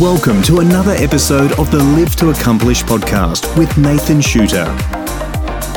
Welcome 0.00 0.42
to 0.44 0.60
another 0.60 0.92
episode 0.92 1.52
of 1.58 1.70
the 1.70 1.76
Live 1.76 2.16
to 2.16 2.30
Accomplish 2.30 2.82
podcast 2.82 3.54
with 3.58 3.76
Nathan 3.76 4.22
Shooter. 4.22 4.64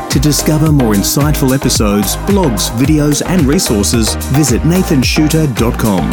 To 0.10 0.18
discover 0.18 0.72
more 0.72 0.94
insightful 0.94 1.54
episodes, 1.54 2.16
blogs, 2.16 2.70
videos, 2.78 3.22
and 3.26 3.42
resources, 3.42 4.16
visit 4.28 4.62
nathanshooter.com. 4.62 6.12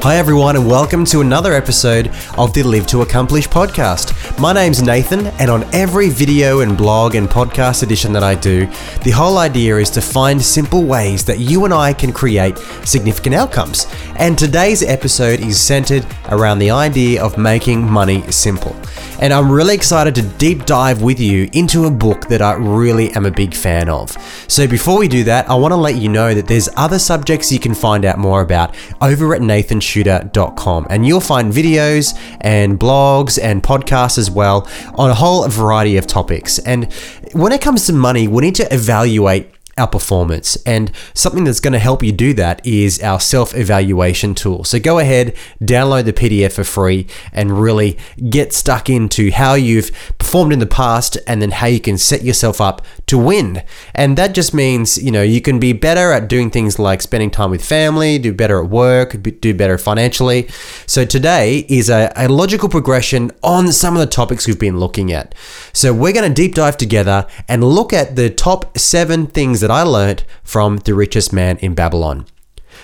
Hi, 0.00 0.14
everyone, 0.14 0.54
and 0.54 0.68
welcome 0.68 1.04
to 1.06 1.22
another 1.22 1.54
episode 1.54 2.12
of 2.38 2.52
the 2.52 2.62
Live 2.62 2.86
to 2.86 3.00
Accomplish 3.00 3.48
podcast. 3.48 4.11
My 4.38 4.52
name's 4.52 4.82
Nathan, 4.82 5.26
and 5.38 5.50
on 5.50 5.62
every 5.72 6.08
video 6.08 6.60
and 6.60 6.76
blog 6.76 7.14
and 7.14 7.28
podcast 7.28 7.82
edition 7.84 8.12
that 8.14 8.24
I 8.24 8.34
do, 8.34 8.66
the 9.04 9.10
whole 9.10 9.38
idea 9.38 9.76
is 9.76 9.90
to 9.90 10.00
find 10.00 10.42
simple 10.42 10.82
ways 10.82 11.24
that 11.26 11.38
you 11.38 11.64
and 11.64 11.72
I 11.72 11.92
can 11.92 12.12
create 12.12 12.58
significant 12.84 13.36
outcomes. 13.36 13.86
And 14.16 14.36
today's 14.36 14.82
episode 14.82 15.40
is 15.40 15.60
centered 15.60 16.04
around 16.30 16.58
the 16.58 16.70
idea 16.70 17.22
of 17.22 17.38
making 17.38 17.88
money 17.88 18.22
simple. 18.32 18.74
And 19.20 19.32
I'm 19.32 19.52
really 19.52 19.74
excited 19.74 20.16
to 20.16 20.22
deep 20.22 20.66
dive 20.66 21.02
with 21.02 21.20
you 21.20 21.48
into 21.52 21.84
a 21.84 21.90
book 21.90 22.26
that 22.26 22.42
I 22.42 22.54
really 22.54 23.10
am 23.12 23.24
a 23.24 23.30
big 23.30 23.54
fan 23.54 23.88
of. 23.88 24.10
So 24.48 24.66
before 24.66 24.98
we 24.98 25.06
do 25.06 25.22
that, 25.24 25.48
I 25.48 25.54
want 25.54 25.70
to 25.70 25.76
let 25.76 25.94
you 25.94 26.08
know 26.08 26.34
that 26.34 26.48
there's 26.48 26.68
other 26.76 26.98
subjects 26.98 27.52
you 27.52 27.60
can 27.60 27.74
find 27.74 28.04
out 28.04 28.18
more 28.18 28.40
about 28.40 28.74
over 29.00 29.32
at 29.32 29.40
nathanshooter.com. 29.40 30.88
And 30.90 31.06
you'll 31.06 31.20
find 31.20 31.52
videos 31.52 32.18
and 32.40 32.80
blogs 32.80 33.38
and 33.40 33.62
podcasts 33.62 34.21
as 34.22 34.30
well 34.30 34.66
on 34.94 35.10
a 35.10 35.14
whole 35.14 35.46
variety 35.48 35.98
of 35.98 36.06
topics. 36.06 36.58
And 36.60 36.90
when 37.32 37.52
it 37.52 37.60
comes 37.60 37.86
to 37.86 37.92
money, 37.92 38.26
we 38.28 38.40
need 38.42 38.54
to 38.54 38.74
evaluate 38.74 39.51
our 39.78 39.86
performance. 39.86 40.56
And 40.66 40.92
something 41.14 41.44
that's 41.44 41.60
going 41.60 41.72
to 41.72 41.78
help 41.78 42.02
you 42.02 42.12
do 42.12 42.34
that 42.34 42.64
is 42.66 43.02
our 43.02 43.20
self 43.20 43.54
evaluation 43.54 44.34
tool. 44.34 44.64
So 44.64 44.78
go 44.78 44.98
ahead, 44.98 45.34
download 45.60 46.04
the 46.04 46.12
PDF 46.12 46.52
for 46.52 46.64
free, 46.64 47.06
and 47.32 47.60
really 47.60 47.98
get 48.28 48.52
stuck 48.52 48.90
into 48.90 49.30
how 49.30 49.54
you've 49.54 49.90
performed 50.18 50.52
in 50.52 50.58
the 50.58 50.66
past 50.66 51.16
and 51.26 51.40
then 51.40 51.52
how 51.52 51.66
you 51.66 51.80
can 51.80 51.96
set 51.96 52.22
yourself 52.22 52.60
up 52.60 52.84
to 53.06 53.16
win. 53.16 53.62
And 53.94 54.18
that 54.18 54.34
just 54.34 54.52
means, 54.52 55.02
you 55.02 55.10
know, 55.10 55.22
you 55.22 55.40
can 55.40 55.58
be 55.58 55.72
better 55.72 56.12
at 56.12 56.28
doing 56.28 56.50
things 56.50 56.78
like 56.78 57.00
spending 57.00 57.30
time 57.30 57.50
with 57.50 57.64
family, 57.64 58.18
do 58.18 58.32
better 58.32 58.62
at 58.62 58.68
work, 58.68 59.22
do 59.22 59.54
better 59.54 59.78
financially. 59.78 60.48
So 60.86 61.04
today 61.04 61.64
is 61.68 61.88
a, 61.88 62.12
a 62.16 62.28
logical 62.28 62.68
progression 62.68 63.30
on 63.42 63.72
some 63.72 63.94
of 63.94 64.00
the 64.00 64.06
topics 64.06 64.46
we've 64.46 64.58
been 64.58 64.78
looking 64.78 65.12
at. 65.12 65.34
So 65.72 65.94
we're 65.94 66.12
going 66.12 66.28
to 66.28 66.34
deep 66.34 66.54
dive 66.54 66.76
together 66.76 67.26
and 67.48 67.64
look 67.64 67.92
at 67.92 68.16
the 68.16 68.28
top 68.28 68.76
seven 68.78 69.26
things 69.26 69.61
that 69.62 69.70
I 69.70 69.82
learned 69.82 70.24
from 70.44 70.76
The 70.76 70.94
Richest 70.94 71.32
Man 71.32 71.56
in 71.58 71.74
Babylon. 71.74 72.26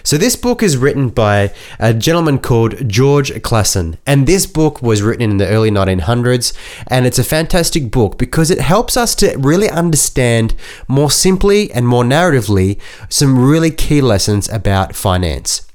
So, 0.02 0.16
this 0.16 0.36
book 0.36 0.62
is 0.62 0.76
written 0.76 1.10
by 1.10 1.52
a 1.78 1.92
gentleman 1.92 2.38
called 2.38 2.88
George 2.88 3.30
Clason, 3.42 3.98
and 4.06 4.26
this 4.26 4.46
book 4.46 4.80
was 4.80 5.02
written 5.02 5.30
in 5.30 5.36
the 5.36 5.48
early 5.48 5.70
1900s. 5.70 6.56
And 6.86 7.06
it's 7.06 7.18
a 7.18 7.24
fantastic 7.24 7.90
book 7.90 8.16
because 8.16 8.50
it 8.50 8.60
helps 8.60 8.96
us 8.96 9.14
to 9.16 9.36
really 9.36 9.68
understand 9.68 10.54
more 10.86 11.10
simply 11.10 11.70
and 11.72 11.86
more 11.86 12.04
narratively 12.04 12.80
some 13.08 13.38
really 13.38 13.70
key 13.70 14.00
lessons 14.00 14.48
about 14.48 14.94
finance. 14.94 15.67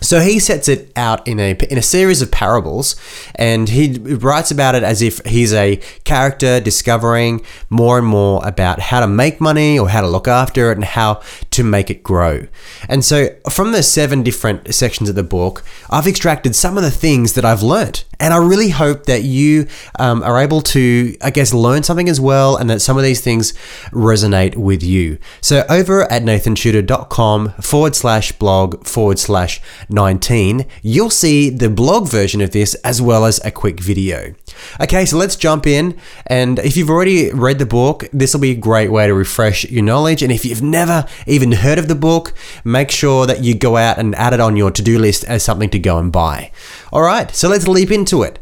So 0.00 0.20
he 0.20 0.38
sets 0.38 0.68
it 0.68 0.92
out 0.94 1.26
in 1.26 1.40
a 1.40 1.52
in 1.70 1.76
a 1.76 1.82
series 1.82 2.22
of 2.22 2.30
parables, 2.30 2.94
and 3.34 3.68
he 3.68 3.98
writes 3.98 4.50
about 4.50 4.74
it 4.76 4.84
as 4.84 5.02
if 5.02 5.18
he's 5.26 5.52
a 5.52 5.76
character 6.04 6.60
discovering 6.60 7.44
more 7.68 7.98
and 7.98 8.06
more 8.06 8.46
about 8.46 8.78
how 8.78 9.00
to 9.00 9.08
make 9.08 9.40
money 9.40 9.78
or 9.78 9.88
how 9.88 10.00
to 10.00 10.06
look 10.06 10.28
after 10.28 10.70
it 10.70 10.76
and 10.76 10.84
how 10.84 11.20
to 11.58 11.64
make 11.64 11.90
it 11.90 12.04
grow. 12.04 12.46
And 12.88 13.04
so 13.04 13.30
from 13.50 13.72
the 13.72 13.82
seven 13.82 14.22
different 14.22 14.72
sections 14.72 15.08
of 15.08 15.16
the 15.16 15.24
book, 15.24 15.64
I've 15.90 16.06
extracted 16.06 16.54
some 16.54 16.76
of 16.76 16.84
the 16.84 16.90
things 16.90 17.32
that 17.32 17.44
I've 17.44 17.62
learned, 17.62 18.04
and 18.20 18.32
I 18.32 18.36
really 18.36 18.70
hope 18.70 19.04
that 19.06 19.22
you 19.24 19.66
um, 19.98 20.22
are 20.22 20.38
able 20.40 20.60
to, 20.62 21.16
I 21.20 21.30
guess, 21.30 21.52
learn 21.52 21.82
something 21.82 22.08
as 22.08 22.20
well, 22.20 22.56
and 22.56 22.70
that 22.70 22.80
some 22.80 22.96
of 22.96 23.02
these 23.02 23.20
things 23.20 23.52
resonate 23.90 24.56
with 24.56 24.82
you. 24.82 25.18
So 25.40 25.64
over 25.68 26.02
at 26.10 26.22
nathanshooter.com 26.22 27.54
forward 27.60 27.96
slash 27.96 28.32
blog 28.32 28.86
forward 28.86 29.18
slash 29.18 29.60
19, 29.88 30.64
you'll 30.82 31.10
see 31.10 31.50
the 31.50 31.70
blog 31.70 32.08
version 32.08 32.40
of 32.40 32.52
this 32.52 32.74
as 32.76 33.02
well 33.02 33.24
as 33.24 33.44
a 33.44 33.50
quick 33.50 33.80
video. 33.80 34.34
Okay, 34.80 35.04
so 35.04 35.16
let's 35.16 35.36
jump 35.36 35.66
in. 35.66 35.98
And 36.26 36.58
if 36.60 36.76
you've 36.76 36.90
already 36.90 37.32
read 37.32 37.58
the 37.58 37.66
book, 37.66 38.04
this 38.12 38.32
will 38.32 38.40
be 38.40 38.52
a 38.52 38.56
great 38.56 38.90
way 38.90 39.06
to 39.06 39.14
refresh 39.14 39.64
your 39.70 39.84
knowledge. 39.84 40.22
And 40.22 40.32
if 40.32 40.44
you've 40.44 40.62
never 40.62 41.06
even 41.26 41.47
heard 41.52 41.78
of 41.78 41.88
the 41.88 41.94
book, 41.94 42.34
make 42.64 42.90
sure 42.90 43.26
that 43.26 43.42
you 43.42 43.54
go 43.54 43.76
out 43.76 43.98
and 43.98 44.14
add 44.14 44.32
it 44.32 44.40
on 44.40 44.56
your 44.56 44.70
to 44.70 44.82
do 44.82 44.98
list 44.98 45.24
as 45.24 45.42
something 45.42 45.70
to 45.70 45.78
go 45.78 45.98
and 45.98 46.12
buy. 46.12 46.50
All 46.92 47.02
right, 47.02 47.34
so 47.34 47.48
let's 47.48 47.68
leap 47.68 47.90
into 47.90 48.22
it. 48.22 48.38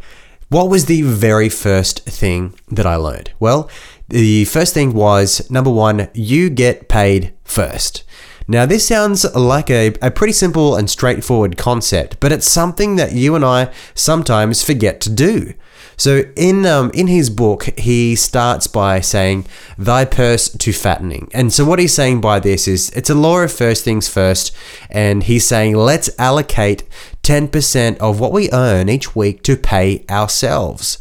What 0.49 0.71
was 0.71 0.87
the 0.87 1.03
very 1.03 1.49
first 1.49 2.05
thing 2.05 2.55
that 2.69 2.87
I 2.87 2.97
learned? 2.97 3.33
Well, 3.41 3.69
the 4.09 4.44
first 4.44 4.75
thing 4.75 4.94
was 4.94 5.50
number 5.50 5.71
one, 5.71 6.09
you 6.15 6.50
get 6.50 6.89
paid 6.89 7.34
first. 7.43 8.05
Now, 8.49 8.65
this 8.65 8.87
sounds 8.87 9.25
like 9.34 9.71
a, 9.71 9.94
a 10.00 10.12
pretty 10.12 10.33
simple 10.33 10.77
and 10.77 10.88
straightforward 10.88 11.56
concept, 11.56 12.21
but 12.21 12.31
it's 12.31 12.49
something 12.49 12.94
that 12.94 13.12
you 13.12 13.34
and 13.34 13.44
I 13.44 13.73
sometimes 13.94 14.62
forget 14.62 15.00
to 15.00 15.11
do. 15.11 15.53
So 15.96 16.24
in 16.36 16.66
um, 16.66 16.90
in 16.92 17.06
his 17.06 17.30
book, 17.30 17.64
he 17.78 18.14
starts 18.16 18.66
by 18.66 19.00
saying, 19.00 19.46
"Thy 19.78 20.04
purse 20.04 20.48
to 20.50 20.72
fattening," 20.72 21.28
and 21.32 21.52
so 21.52 21.64
what 21.64 21.78
he's 21.78 21.94
saying 21.94 22.20
by 22.20 22.38
this 22.38 22.68
is 22.68 22.90
it's 22.90 23.10
a 23.10 23.14
law 23.14 23.40
of 23.40 23.52
first 23.52 23.82
things 23.84 24.06
first, 24.08 24.54
and 24.90 25.22
he's 25.22 25.46
saying 25.46 25.74
let's 25.74 26.10
allocate 26.18 26.84
ten 27.22 27.48
percent 27.48 27.98
of 28.00 28.20
what 28.20 28.32
we 28.32 28.50
earn 28.52 28.88
each 28.88 29.16
week 29.16 29.42
to 29.44 29.56
pay 29.56 30.04
ourselves. 30.10 30.98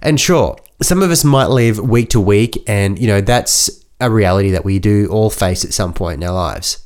And 0.00 0.20
sure, 0.20 0.56
some 0.80 1.02
of 1.02 1.10
us 1.10 1.24
might 1.24 1.50
live 1.50 1.80
week 1.80 2.10
to 2.10 2.20
week, 2.20 2.62
and 2.68 2.98
you 2.98 3.08
know 3.08 3.20
that's 3.20 3.84
a 4.00 4.08
reality 4.08 4.50
that 4.50 4.64
we 4.64 4.78
do 4.78 5.08
all 5.10 5.30
face 5.30 5.64
at 5.64 5.72
some 5.72 5.92
point 5.92 6.22
in 6.22 6.28
our 6.28 6.34
lives. 6.34 6.84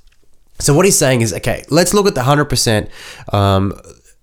So 0.59 0.73
what 0.73 0.85
he's 0.85 0.97
saying 0.97 1.21
is, 1.23 1.35
okay, 1.35 1.65
let's 1.71 1.93
look 1.93 2.07
at 2.07 2.15
the 2.15 2.23
hundred 2.23 2.47
percent 2.47 2.89
um, 3.33 3.79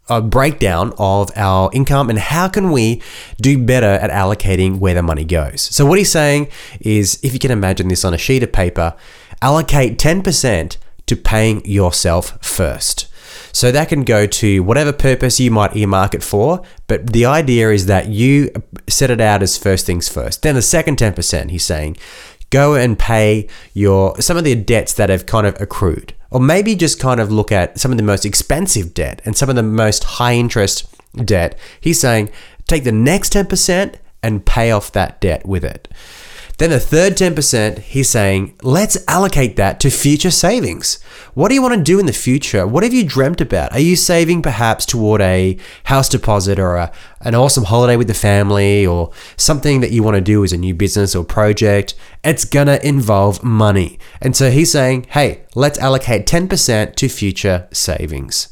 a 0.09 0.21
breakdown 0.21 0.93
of 0.97 1.31
our 1.35 1.69
income 1.73 2.09
and 2.09 2.19
how 2.19 2.47
can 2.47 2.71
we 2.71 3.01
do 3.41 3.57
better 3.63 3.85
at 3.85 4.09
allocating 4.09 4.79
where 4.79 4.93
the 4.93 5.03
money 5.03 5.23
goes. 5.23 5.61
So 5.61 5.85
what 5.85 5.97
he's 5.97 6.11
saying 6.11 6.49
is 6.79 7.19
if 7.23 7.33
you 7.33 7.39
can 7.39 7.51
imagine 7.51 7.87
this 7.87 8.03
on 8.03 8.13
a 8.13 8.17
sheet 8.17 8.43
of 8.43 8.51
paper, 8.51 8.95
allocate 9.41 9.97
10% 9.97 10.77
to 11.05 11.15
paying 11.15 11.65
yourself 11.65 12.37
first. 12.43 13.07
So 13.51 13.71
that 13.71 13.89
can 13.89 14.03
go 14.03 14.25
to 14.25 14.63
whatever 14.63 14.91
purpose 14.91 15.39
you 15.39 15.51
might 15.51 15.75
earmark 15.75 16.13
it 16.13 16.23
for, 16.23 16.61
but 16.87 17.13
the 17.13 17.25
idea 17.25 17.71
is 17.71 17.85
that 17.87 18.07
you 18.07 18.51
set 18.87 19.09
it 19.09 19.21
out 19.21 19.41
as 19.41 19.57
first 19.57 19.85
things 19.85 20.09
first. 20.09 20.43
Then 20.43 20.55
the 20.55 20.61
second 20.61 20.97
10%, 20.97 21.49
he's 21.49 21.63
saying, 21.63 21.97
go 22.49 22.75
and 22.75 22.97
pay 22.97 23.47
your 23.73 24.19
some 24.21 24.37
of 24.37 24.43
the 24.43 24.55
debts 24.55 24.93
that 24.93 25.09
have 25.09 25.25
kind 25.25 25.47
of 25.47 25.59
accrued. 25.61 26.13
Or 26.31 26.39
maybe 26.39 26.75
just 26.75 26.99
kind 26.99 27.19
of 27.19 27.31
look 27.31 27.51
at 27.51 27.79
some 27.79 27.91
of 27.91 27.97
the 27.97 28.03
most 28.03 28.25
expensive 28.25 28.93
debt 28.93 29.21
and 29.25 29.35
some 29.35 29.49
of 29.49 29.55
the 29.55 29.63
most 29.63 30.03
high 30.03 30.35
interest 30.35 30.87
debt. 31.25 31.57
He's 31.81 31.99
saying 31.99 32.29
take 32.67 32.83
the 32.83 32.91
next 32.91 33.33
10% 33.33 33.95
and 34.21 34.45
pay 34.45 34.71
off 34.71 34.91
that 34.91 35.19
debt 35.21 35.45
with 35.45 35.63
it. 35.63 35.87
Then 36.59 36.71
the 36.71 36.79
third 36.81 37.13
10%, 37.13 37.79
he's 37.79 38.09
saying, 38.09 38.53
let's 38.61 38.97
allocate 39.07 39.55
that 39.55 39.79
to 39.79 39.89
future 39.89 40.29
savings. 40.29 41.01
What 41.33 41.47
do 41.47 41.55
you 41.55 41.61
want 41.61 41.75
to 41.75 41.81
do 41.81 41.99
in 42.01 42.05
the 42.05 42.11
future? 42.11 42.67
What 42.67 42.83
have 42.83 42.93
you 42.93 43.05
dreamt 43.05 43.39
about? 43.39 43.71
Are 43.71 43.79
you 43.79 43.95
saving 43.95 44.41
perhaps 44.41 44.85
toward 44.85 45.21
a 45.21 45.57
house 45.85 46.09
deposit 46.09 46.59
or 46.59 46.75
a, 46.75 46.91
an 47.21 47.33
awesome 47.33 47.63
holiday 47.63 47.95
with 47.95 48.09
the 48.09 48.13
family 48.13 48.85
or 48.85 49.13
something 49.37 49.79
that 49.79 49.91
you 49.91 50.03
want 50.03 50.15
to 50.15 50.21
do 50.21 50.43
as 50.43 50.51
a 50.51 50.57
new 50.57 50.73
business 50.73 51.15
or 51.15 51.23
project? 51.23 51.95
It's 52.25 52.43
going 52.43 52.67
to 52.67 52.85
involve 52.85 53.41
money. 53.41 53.97
And 54.21 54.35
so 54.35 54.51
he's 54.51 54.69
saying, 54.69 55.05
hey, 55.11 55.45
let's 55.55 55.79
allocate 55.79 56.25
10% 56.25 56.95
to 56.95 57.07
future 57.07 57.69
savings. 57.71 58.49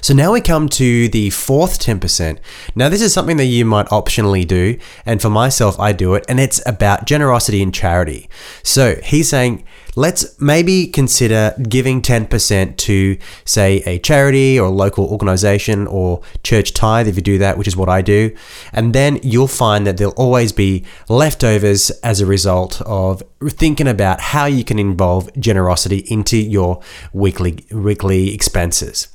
So 0.00 0.14
now 0.14 0.32
we 0.32 0.40
come 0.40 0.68
to 0.70 1.08
the 1.08 1.30
fourth 1.30 1.78
10%. 1.78 2.38
Now, 2.74 2.88
this 2.88 3.02
is 3.02 3.12
something 3.12 3.36
that 3.36 3.46
you 3.46 3.64
might 3.64 3.86
optionally 3.86 4.46
do. 4.46 4.78
And 5.06 5.20
for 5.20 5.30
myself, 5.30 5.78
I 5.78 5.92
do 5.92 6.14
it. 6.14 6.24
And 6.28 6.40
it's 6.40 6.60
about 6.66 7.06
generosity 7.06 7.62
and 7.62 7.74
charity. 7.74 8.28
So 8.62 8.96
he's 9.02 9.28
saying, 9.28 9.64
let's 9.96 10.40
maybe 10.40 10.86
consider 10.86 11.54
giving 11.68 12.02
10% 12.02 12.76
to, 12.76 13.18
say, 13.44 13.82
a 13.86 13.98
charity 13.98 14.58
or 14.58 14.66
a 14.66 14.70
local 14.70 15.06
organization 15.06 15.86
or 15.86 16.22
church 16.42 16.74
tithe 16.74 17.08
if 17.08 17.16
you 17.16 17.22
do 17.22 17.38
that, 17.38 17.56
which 17.58 17.68
is 17.68 17.76
what 17.76 17.88
I 17.88 18.02
do. 18.02 18.34
And 18.72 18.94
then 18.94 19.20
you'll 19.22 19.48
find 19.48 19.86
that 19.86 19.96
there'll 19.96 20.14
always 20.14 20.52
be 20.52 20.84
leftovers 21.08 21.90
as 22.02 22.20
a 22.20 22.26
result 22.26 22.80
of 22.82 23.22
thinking 23.48 23.88
about 23.88 24.20
how 24.20 24.46
you 24.46 24.64
can 24.64 24.78
involve 24.78 25.30
generosity 25.38 25.98
into 26.08 26.36
your 26.36 26.80
weekly 27.12 27.64
weekly 27.70 28.34
expenses. 28.34 29.08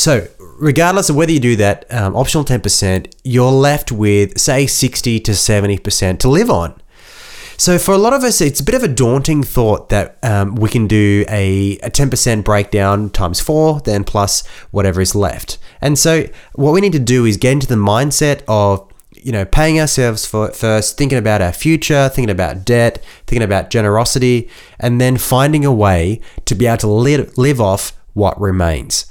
So, 0.00 0.28
regardless 0.58 1.10
of 1.10 1.16
whether 1.16 1.30
you 1.30 1.40
do 1.40 1.56
that 1.56 1.84
um, 1.92 2.16
optional 2.16 2.42
10%, 2.42 3.12
you're 3.22 3.50
left 3.50 3.92
with, 3.92 4.40
say, 4.40 4.66
60 4.66 5.20
to 5.20 5.32
70% 5.32 6.18
to 6.20 6.28
live 6.30 6.48
on. 6.48 6.80
So 7.58 7.78
for 7.78 7.92
a 7.92 7.98
lot 7.98 8.14
of 8.14 8.24
us, 8.24 8.40
it's 8.40 8.60
a 8.60 8.64
bit 8.64 8.74
of 8.74 8.82
a 8.82 8.88
daunting 8.88 9.42
thought 9.42 9.90
that 9.90 10.16
um, 10.22 10.54
we 10.54 10.70
can 10.70 10.86
do 10.86 11.26
a, 11.28 11.78
a 11.80 11.90
10% 11.90 12.42
breakdown 12.44 13.10
times 13.10 13.40
four, 13.40 13.82
then 13.82 14.02
plus 14.02 14.42
whatever 14.70 15.02
is 15.02 15.14
left. 15.14 15.58
And 15.82 15.98
so 15.98 16.26
what 16.54 16.72
we 16.72 16.80
need 16.80 16.92
to 16.92 16.98
do 16.98 17.26
is 17.26 17.36
get 17.36 17.52
into 17.52 17.66
the 17.66 17.74
mindset 17.74 18.40
of 18.48 18.90
you 19.12 19.32
know, 19.32 19.44
paying 19.44 19.78
ourselves 19.78 20.24
for 20.24 20.50
first, 20.52 20.96
thinking 20.96 21.18
about 21.18 21.42
our 21.42 21.52
future, 21.52 22.08
thinking 22.08 22.30
about 22.30 22.64
debt, 22.64 23.04
thinking 23.26 23.44
about 23.44 23.68
generosity, 23.68 24.48
and 24.78 24.98
then 24.98 25.18
finding 25.18 25.66
a 25.66 25.72
way 25.74 26.22
to 26.46 26.54
be 26.54 26.66
able 26.66 26.78
to 26.78 26.86
live, 26.86 27.36
live 27.36 27.60
off 27.60 27.92
what 28.14 28.40
remains. 28.40 29.09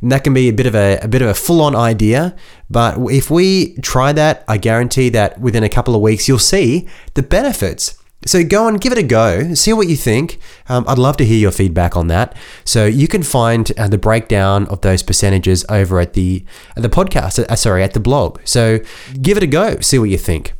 And 0.00 0.12
that 0.12 0.24
can 0.24 0.34
be 0.34 0.48
a 0.48 0.52
bit 0.52 0.66
of 0.66 0.74
a, 0.74 0.98
a 1.02 1.08
bit 1.08 1.22
of 1.22 1.28
a 1.28 1.34
full-on 1.34 1.74
idea, 1.74 2.36
but 2.70 2.98
if 3.10 3.30
we 3.30 3.74
try 3.78 4.12
that, 4.12 4.44
I 4.46 4.56
guarantee 4.56 5.08
that 5.10 5.40
within 5.40 5.64
a 5.64 5.68
couple 5.68 5.94
of 5.94 6.00
weeks 6.00 6.28
you'll 6.28 6.38
see 6.38 6.88
the 7.14 7.22
benefits. 7.22 7.98
So 8.26 8.44
go 8.44 8.66
and 8.66 8.80
give 8.80 8.92
it 8.92 8.98
a 8.98 9.02
go, 9.04 9.54
see 9.54 9.72
what 9.72 9.86
you 9.86 9.96
think. 9.96 10.40
Um, 10.68 10.84
I'd 10.88 10.98
love 10.98 11.16
to 11.18 11.24
hear 11.24 11.38
your 11.38 11.52
feedback 11.52 11.96
on 11.96 12.08
that. 12.08 12.36
So 12.64 12.84
you 12.84 13.06
can 13.06 13.22
find 13.22 13.70
uh, 13.78 13.88
the 13.88 13.98
breakdown 13.98 14.66
of 14.66 14.80
those 14.80 15.02
percentages 15.04 15.64
over 15.68 16.00
at 16.00 16.14
the 16.14 16.44
at 16.76 16.82
the 16.82 16.88
podcast. 16.88 17.38
Uh, 17.38 17.54
sorry, 17.54 17.84
at 17.84 17.94
the 17.94 18.00
blog. 18.00 18.40
So 18.44 18.80
give 19.22 19.36
it 19.36 19.44
a 19.44 19.46
go, 19.46 19.78
see 19.80 19.98
what 19.98 20.10
you 20.10 20.18
think. 20.18 20.54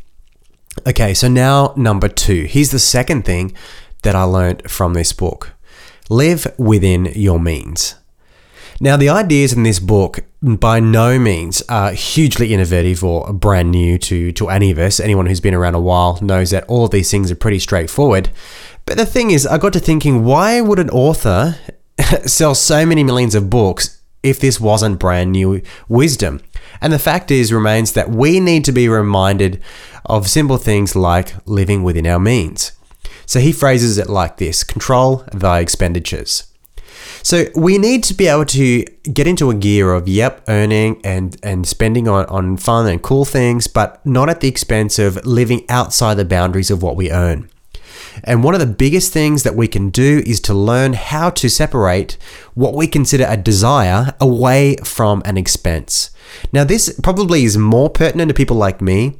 Okay, 0.87 1.15
so 1.15 1.27
now 1.29 1.75
number 1.77 2.09
two. 2.09 2.45
Here's 2.45 2.71
the 2.71 2.79
second 2.79 3.25
thing 3.25 3.53
that 4.03 4.15
I 4.15 4.23
learned 4.23 4.71
from 4.71 4.95
this 4.95 5.13
book: 5.13 5.53
live 6.09 6.47
within 6.59 7.07
your 7.17 7.41
means. 7.41 7.97
Now, 8.81 8.97
the 8.97 9.09
ideas 9.09 9.53
in 9.53 9.65
this 9.65 9.81
book 9.81 10.21
by 10.41 10.79
no 10.79 11.19
means 11.19 11.63
are 11.69 11.91
hugely 11.91 12.55
innovative 12.55 13.03
or 13.03 13.33
brand 13.33 13.73
new 13.73 13.99
to, 13.99 14.31
to 14.33 14.49
any 14.49 14.71
of 14.71 14.79
us. 14.79 15.01
Anyone 15.01 15.27
who's 15.27 15.41
been 15.41 15.55
around 15.55 15.75
a 15.75 15.81
while 15.81 16.17
knows 16.23 16.51
that 16.51 16.65
all 16.69 16.85
of 16.85 16.93
these 16.93 17.11
things 17.11 17.29
are 17.31 17.37
pretty 17.37 17.59
straightforward. 17.59 18.31
But 18.87 18.97
the 18.97 19.05
thing 19.05 19.33
is, 19.33 19.49
I 19.49 19.59
got 19.59 19.73
to 19.73 19.81
thinking, 19.81 20.25
why 20.25 20.61
would 20.61 20.79
an 20.79 20.91
author 20.91 21.57
sell 22.25 22.55
so 22.55 22.87
many 22.87 23.03
millions 23.03 23.35
of 23.35 23.51
books 23.51 24.01
if 24.23 24.39
this 24.39 24.61
wasn't 24.61 25.01
brand 25.01 25.33
new 25.33 25.61
wisdom? 25.89 26.41
And 26.81 26.93
the 26.93 27.01
fact 27.01 27.33
is, 27.33 27.53
remains 27.53 27.95
that 27.95 28.11
we 28.11 28.39
need 28.39 28.65
to 28.67 28.73
be 28.73 28.89
reminded 28.89 29.61
of 30.07 30.31
simple 30.31 30.57
things 30.57 30.95
like 30.95 31.35
living 31.47 31.83
within 31.83 32.07
our 32.07 32.21
means. 32.21 32.73
So 33.27 33.41
he 33.41 33.51
phrases 33.51 33.99
it 33.99 34.09
like 34.09 34.37
this 34.37 34.63
control 34.63 35.25
thy 35.33 35.59
expenditures. 35.59 36.48
So 37.23 37.47
we 37.55 37.79
need 37.79 38.05
to 38.05 38.15
be 38.15 38.27
able 38.27 38.47
to 38.47 38.85
get 39.13 39.27
into 39.27 39.51
a 39.51 39.55
gear 39.55 39.93
of 39.93 40.09
yep, 40.09 40.45
earning 40.49 41.01
and 41.05 41.37
and 41.43 41.67
spending 41.67 42.09
on, 42.09 42.27
on 42.27 42.57
fun 42.57 42.87
and 42.87 43.03
cool 43.03 43.25
things, 43.25 43.67
but 43.67 44.05
not 44.07 44.29
at 44.29 44.41
the 44.41 44.49
expense 44.49 44.99
of 44.99 45.25
living 45.27 45.65
outside 45.69 46.15
the 46.15 46.25
boundaries 46.25 46.71
of 46.71 46.83
what 46.83 46.97
we 46.97 47.11
earn. 47.11 47.51
And 48.25 48.43
one 48.43 48.55
of 48.55 48.61
the 48.61 48.67
biggest 48.67 49.13
things 49.13 49.43
that 49.43 49.55
we 49.55 49.69
can 49.69 49.91
do 49.91 50.23
is 50.27 50.41
to 50.41 50.55
learn 50.55 50.93
how 50.95 51.31
to 51.31 51.49
separate 51.49 52.17
what 52.55 52.75
we 52.75 52.87
consider 52.87 53.27
a 53.29 53.37
desire 53.37 54.15
away 54.21 54.77
from 54.85 55.23
an 55.25 55.37
expense. 55.37 56.11
Now, 56.53 56.65
this 56.65 56.99
probably 57.03 57.45
is 57.45 57.57
more 57.57 57.91
pertinent 57.91 58.29
to 58.29 58.35
people 58.35 58.57
like 58.57 58.81
me 58.81 59.19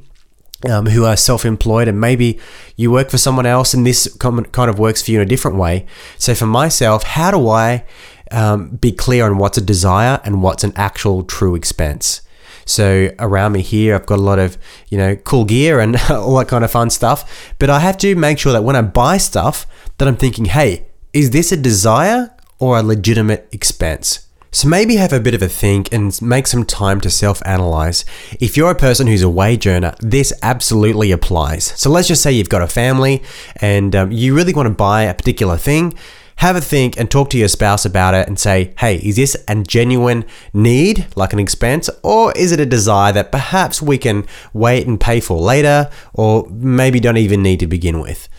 um, 0.67 0.87
who 0.87 1.05
are 1.05 1.15
self 1.15 1.45
employed, 1.45 1.87
and 1.87 1.99
maybe 1.99 2.39
you 2.75 2.91
work 2.91 3.09
for 3.09 3.17
someone 3.17 3.45
else 3.45 3.73
and 3.73 3.85
this 3.85 4.13
kind 4.17 4.69
of 4.69 4.79
works 4.79 5.01
for 5.01 5.11
you 5.11 5.19
in 5.19 5.25
a 5.25 5.29
different 5.29 5.57
way. 5.57 5.85
So, 6.17 6.35
for 6.35 6.45
myself, 6.45 7.03
how 7.03 7.31
do 7.31 7.47
I 7.49 7.85
um, 8.31 8.75
be 8.77 8.91
clear 8.91 9.25
on 9.25 9.37
what's 9.37 9.57
a 9.57 9.61
desire 9.61 10.19
and 10.23 10.41
what's 10.41 10.63
an 10.63 10.73
actual 10.75 11.23
true 11.23 11.55
expense? 11.55 12.21
So 12.69 13.09
around 13.17 13.53
me 13.53 13.61
here, 13.61 13.95
I've 13.95 14.05
got 14.05 14.19
a 14.19 14.21
lot 14.21 14.37
of 14.37 14.57
you 14.89 14.97
know 14.97 15.15
cool 15.15 15.43
gear 15.43 15.79
and 15.79 15.95
all 16.09 16.37
that 16.37 16.47
kind 16.47 16.63
of 16.63 16.69
fun 16.69 16.91
stuff. 16.91 17.53
But 17.57 17.69
I 17.69 17.79
have 17.79 17.97
to 17.99 18.15
make 18.15 18.37
sure 18.37 18.53
that 18.53 18.63
when 18.63 18.75
I 18.75 18.81
buy 18.83 19.17
stuff, 19.17 19.65
that 19.97 20.07
I'm 20.07 20.17
thinking, 20.17 20.45
hey, 20.45 20.85
is 21.11 21.31
this 21.31 21.51
a 21.51 21.57
desire 21.57 22.31
or 22.59 22.77
a 22.77 22.83
legitimate 22.83 23.49
expense? 23.51 24.28
So 24.51 24.67
maybe 24.67 24.95
have 24.95 25.13
a 25.13 25.19
bit 25.19 25.35
of 25.35 25.43
a 25.43 25.47
think 25.47 25.93
and 25.93 26.19
make 26.23 26.47
some 26.47 26.65
time 26.65 27.01
to 27.01 27.09
self 27.11 27.39
analyze. 27.45 28.03
If 28.39 28.57
you're 28.57 28.71
a 28.71 28.75
person 28.75 29.05
who's 29.05 29.21
a 29.21 29.29
wage 29.29 29.67
earner, 29.67 29.93
this 29.99 30.33
absolutely 30.41 31.11
applies. 31.11 31.65
So 31.79 31.91
let's 31.91 32.07
just 32.07 32.23
say 32.23 32.31
you've 32.31 32.49
got 32.49 32.63
a 32.63 32.67
family 32.67 33.21
and 33.57 33.95
um, 33.95 34.11
you 34.11 34.35
really 34.35 34.53
want 34.53 34.65
to 34.65 34.73
buy 34.73 35.03
a 35.03 35.13
particular 35.13 35.55
thing. 35.55 35.93
Have 36.37 36.55
a 36.55 36.61
think 36.61 36.97
and 36.97 37.11
talk 37.11 37.29
to 37.31 37.37
your 37.37 37.49
spouse 37.49 37.85
about 37.85 38.15
it 38.15 38.27
and 38.27 38.39
say, 38.39 38.73
hey, 38.79 38.95
is 38.95 39.17
this 39.17 39.35
a 39.47 39.55
genuine 39.55 40.25
need, 40.53 41.05
like 41.15 41.33
an 41.33 41.39
expense, 41.39 41.89
or 42.01 42.31
is 42.31 42.53
it 42.53 42.61
a 42.61 42.65
desire 42.65 43.11
that 43.11 43.31
perhaps 43.31 43.81
we 43.81 43.97
can 43.97 44.25
wait 44.53 44.87
and 44.87 44.99
pay 44.99 45.19
for 45.19 45.37
later, 45.37 45.91
or 46.13 46.47
maybe 46.49 47.01
don't 47.01 47.17
even 47.17 47.43
need 47.43 47.59
to 47.59 47.67
begin 47.67 47.99
with? 47.99 48.29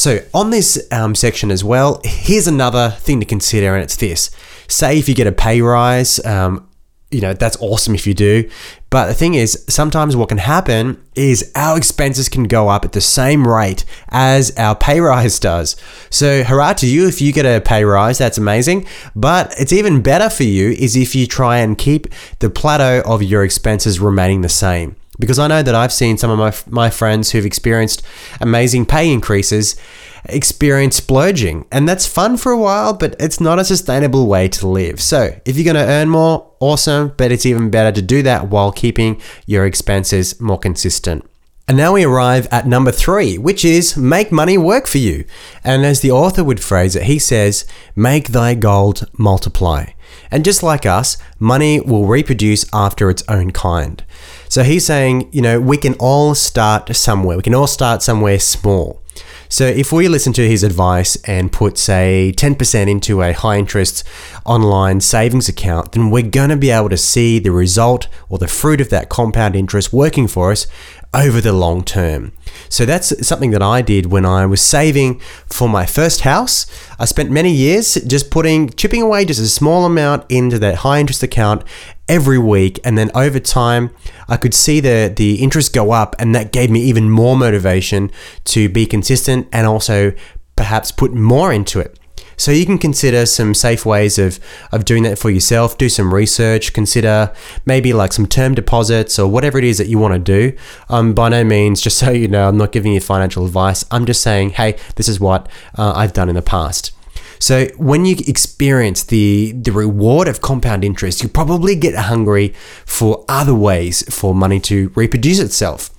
So, 0.00 0.20
on 0.32 0.48
this 0.48 0.88
um, 0.90 1.14
section 1.14 1.50
as 1.50 1.62
well, 1.62 2.00
here's 2.04 2.46
another 2.46 2.96
thing 3.00 3.20
to 3.20 3.26
consider, 3.26 3.74
and 3.74 3.84
it's 3.84 3.96
this 3.96 4.30
say 4.66 4.98
if 4.98 5.10
you 5.10 5.14
get 5.14 5.26
a 5.26 5.32
pay 5.32 5.60
rise, 5.60 6.24
um, 6.24 6.66
you 7.10 7.20
know, 7.20 7.34
that's 7.34 7.58
awesome 7.60 7.94
if 7.94 8.06
you 8.06 8.14
do. 8.14 8.48
But 8.88 9.08
the 9.08 9.14
thing 9.14 9.34
is, 9.34 9.62
sometimes 9.68 10.16
what 10.16 10.30
can 10.30 10.38
happen 10.38 11.04
is 11.16 11.52
our 11.54 11.76
expenses 11.76 12.30
can 12.30 12.44
go 12.44 12.70
up 12.70 12.86
at 12.86 12.92
the 12.92 13.02
same 13.02 13.46
rate 13.46 13.84
as 14.08 14.56
our 14.56 14.74
pay 14.74 15.00
rise 15.00 15.38
does. 15.38 15.76
So, 16.08 16.44
hurrah 16.44 16.72
to 16.78 16.86
you 16.86 17.06
if 17.06 17.20
you 17.20 17.34
get 17.34 17.44
a 17.44 17.60
pay 17.60 17.84
rise, 17.84 18.16
that's 18.16 18.38
amazing. 18.38 18.86
But 19.14 19.54
it's 19.58 19.74
even 19.74 20.00
better 20.00 20.30
for 20.30 20.44
you 20.44 20.70
is 20.70 20.96
if 20.96 21.14
you 21.14 21.26
try 21.26 21.58
and 21.58 21.76
keep 21.76 22.06
the 22.38 22.48
plateau 22.48 23.02
of 23.04 23.22
your 23.22 23.44
expenses 23.44 24.00
remaining 24.00 24.40
the 24.40 24.48
same. 24.48 24.96
Because 25.20 25.38
I 25.38 25.46
know 25.46 25.62
that 25.62 25.74
I've 25.74 25.92
seen 25.92 26.18
some 26.18 26.30
of 26.30 26.38
my, 26.38 26.52
my 26.72 26.90
friends 26.90 27.30
who've 27.30 27.46
experienced 27.46 28.02
amazing 28.40 28.86
pay 28.86 29.12
increases 29.12 29.76
experience 30.24 30.96
splurging. 30.96 31.66
And 31.72 31.88
that's 31.88 32.06
fun 32.06 32.36
for 32.36 32.52
a 32.52 32.58
while, 32.58 32.92
but 32.92 33.16
it's 33.18 33.40
not 33.40 33.58
a 33.58 33.64
sustainable 33.64 34.26
way 34.26 34.48
to 34.48 34.68
live. 34.68 35.00
So 35.00 35.38
if 35.44 35.56
you're 35.56 35.72
going 35.72 35.86
to 35.86 35.90
earn 35.92 36.08
more, 36.08 36.52
awesome, 36.60 37.14
but 37.16 37.32
it's 37.32 37.46
even 37.46 37.70
better 37.70 37.92
to 37.92 38.02
do 38.02 38.22
that 38.22 38.48
while 38.48 38.72
keeping 38.72 39.20
your 39.46 39.66
expenses 39.66 40.40
more 40.40 40.58
consistent. 40.58 41.24
And 41.68 41.76
now 41.76 41.92
we 41.92 42.04
arrive 42.04 42.48
at 42.50 42.66
number 42.66 42.90
three, 42.90 43.38
which 43.38 43.64
is 43.64 43.96
make 43.96 44.32
money 44.32 44.58
work 44.58 44.88
for 44.88 44.98
you. 44.98 45.24
And 45.62 45.86
as 45.86 46.00
the 46.00 46.10
author 46.10 46.42
would 46.42 46.60
phrase 46.60 46.96
it, 46.96 47.04
he 47.04 47.20
says, 47.20 47.64
make 47.94 48.28
thy 48.28 48.54
gold 48.54 49.08
multiply. 49.16 49.92
And 50.32 50.44
just 50.44 50.64
like 50.64 50.84
us, 50.84 51.16
money 51.38 51.80
will 51.80 52.06
reproduce 52.06 52.66
after 52.72 53.08
its 53.08 53.22
own 53.28 53.52
kind. 53.52 54.02
So 54.50 54.64
he's 54.64 54.84
saying, 54.84 55.30
you 55.32 55.42
know, 55.42 55.60
we 55.60 55.76
can 55.76 55.94
all 55.94 56.34
start 56.34 56.94
somewhere. 56.96 57.36
We 57.36 57.42
can 57.44 57.54
all 57.54 57.68
start 57.68 58.02
somewhere 58.02 58.40
small. 58.40 59.00
So 59.48 59.64
if 59.64 59.92
we 59.92 60.08
listen 60.08 60.32
to 60.34 60.46
his 60.46 60.64
advice 60.64 61.14
and 61.22 61.52
put, 61.52 61.78
say, 61.78 62.32
10% 62.36 62.88
into 62.88 63.22
a 63.22 63.32
high 63.32 63.58
interest 63.58 64.02
online 64.44 65.00
savings 65.00 65.48
account, 65.48 65.92
then 65.92 66.10
we're 66.10 66.28
going 66.28 66.50
to 66.50 66.56
be 66.56 66.70
able 66.70 66.88
to 66.88 66.96
see 66.96 67.38
the 67.38 67.52
result 67.52 68.08
or 68.28 68.38
the 68.38 68.48
fruit 68.48 68.80
of 68.80 68.90
that 68.90 69.08
compound 69.08 69.54
interest 69.54 69.92
working 69.92 70.26
for 70.26 70.50
us 70.50 70.66
over 71.14 71.40
the 71.40 71.52
long 71.52 71.82
term. 71.84 72.32
So 72.68 72.84
that's 72.84 73.26
something 73.26 73.50
that 73.50 73.62
I 73.62 73.82
did 73.82 74.06
when 74.06 74.24
I 74.24 74.46
was 74.46 74.60
saving 74.60 75.20
for 75.46 75.68
my 75.68 75.86
first 75.86 76.22
house. 76.22 76.66
I 76.98 77.04
spent 77.04 77.30
many 77.30 77.52
years 77.52 77.94
just 77.94 78.30
putting, 78.30 78.70
chipping 78.70 79.02
away 79.02 79.24
just 79.24 79.40
a 79.40 79.48
small 79.48 79.84
amount 79.84 80.24
into 80.28 80.58
that 80.60 80.76
high 80.76 81.00
interest 81.00 81.22
account 81.22 81.64
every 82.10 82.38
week. 82.38 82.80
And 82.84 82.98
then 82.98 83.10
over 83.14 83.38
time, 83.38 83.90
I 84.28 84.36
could 84.36 84.52
see 84.52 84.80
the, 84.80 85.12
the 85.14 85.36
interest 85.36 85.72
go 85.72 85.92
up, 85.92 86.16
and 86.18 86.34
that 86.34 86.52
gave 86.52 86.70
me 86.70 86.80
even 86.82 87.08
more 87.08 87.36
motivation 87.36 88.10
to 88.46 88.68
be 88.68 88.84
consistent 88.84 89.48
and 89.52 89.66
also 89.66 90.12
perhaps 90.56 90.90
put 90.90 91.14
more 91.14 91.52
into 91.52 91.78
it. 91.78 91.96
So 92.36 92.52
you 92.52 92.64
can 92.64 92.78
consider 92.78 93.26
some 93.26 93.52
safe 93.54 93.84
ways 93.84 94.18
of, 94.18 94.40
of 94.72 94.86
doing 94.86 95.02
that 95.02 95.18
for 95.18 95.30
yourself. 95.30 95.76
Do 95.76 95.90
some 95.90 96.12
research. 96.12 96.72
Consider 96.72 97.34
maybe 97.66 97.92
like 97.92 98.14
some 98.14 98.26
term 98.26 98.54
deposits 98.54 99.18
or 99.18 99.28
whatever 99.28 99.58
it 99.58 99.64
is 99.64 99.76
that 99.76 99.88
you 99.88 99.98
want 99.98 100.14
to 100.14 100.18
do. 100.18 100.56
Um, 100.88 101.12
by 101.12 101.28
no 101.28 101.44
means, 101.44 101.82
just 101.82 101.98
so 101.98 102.10
you 102.10 102.28
know, 102.28 102.48
I'm 102.48 102.56
not 102.56 102.72
giving 102.72 102.94
you 102.94 103.00
financial 103.00 103.44
advice. 103.44 103.84
I'm 103.90 104.06
just 104.06 104.22
saying, 104.22 104.50
hey, 104.50 104.78
this 104.96 105.06
is 105.06 105.20
what 105.20 105.50
uh, 105.76 105.92
I've 105.94 106.14
done 106.14 106.30
in 106.30 106.34
the 106.34 106.42
past. 106.42 106.92
So 107.40 107.66
when 107.76 108.04
you 108.04 108.16
experience 108.28 109.02
the 109.02 109.52
the 109.52 109.72
reward 109.72 110.28
of 110.28 110.40
compound 110.40 110.84
interest, 110.84 111.22
you 111.22 111.28
probably 111.28 111.74
get 111.74 111.94
hungry 111.96 112.54
for 112.86 113.24
other 113.28 113.54
ways 113.54 114.04
for 114.14 114.34
money 114.34 114.60
to 114.60 114.92
reproduce 114.94 115.40
itself. 115.40 115.90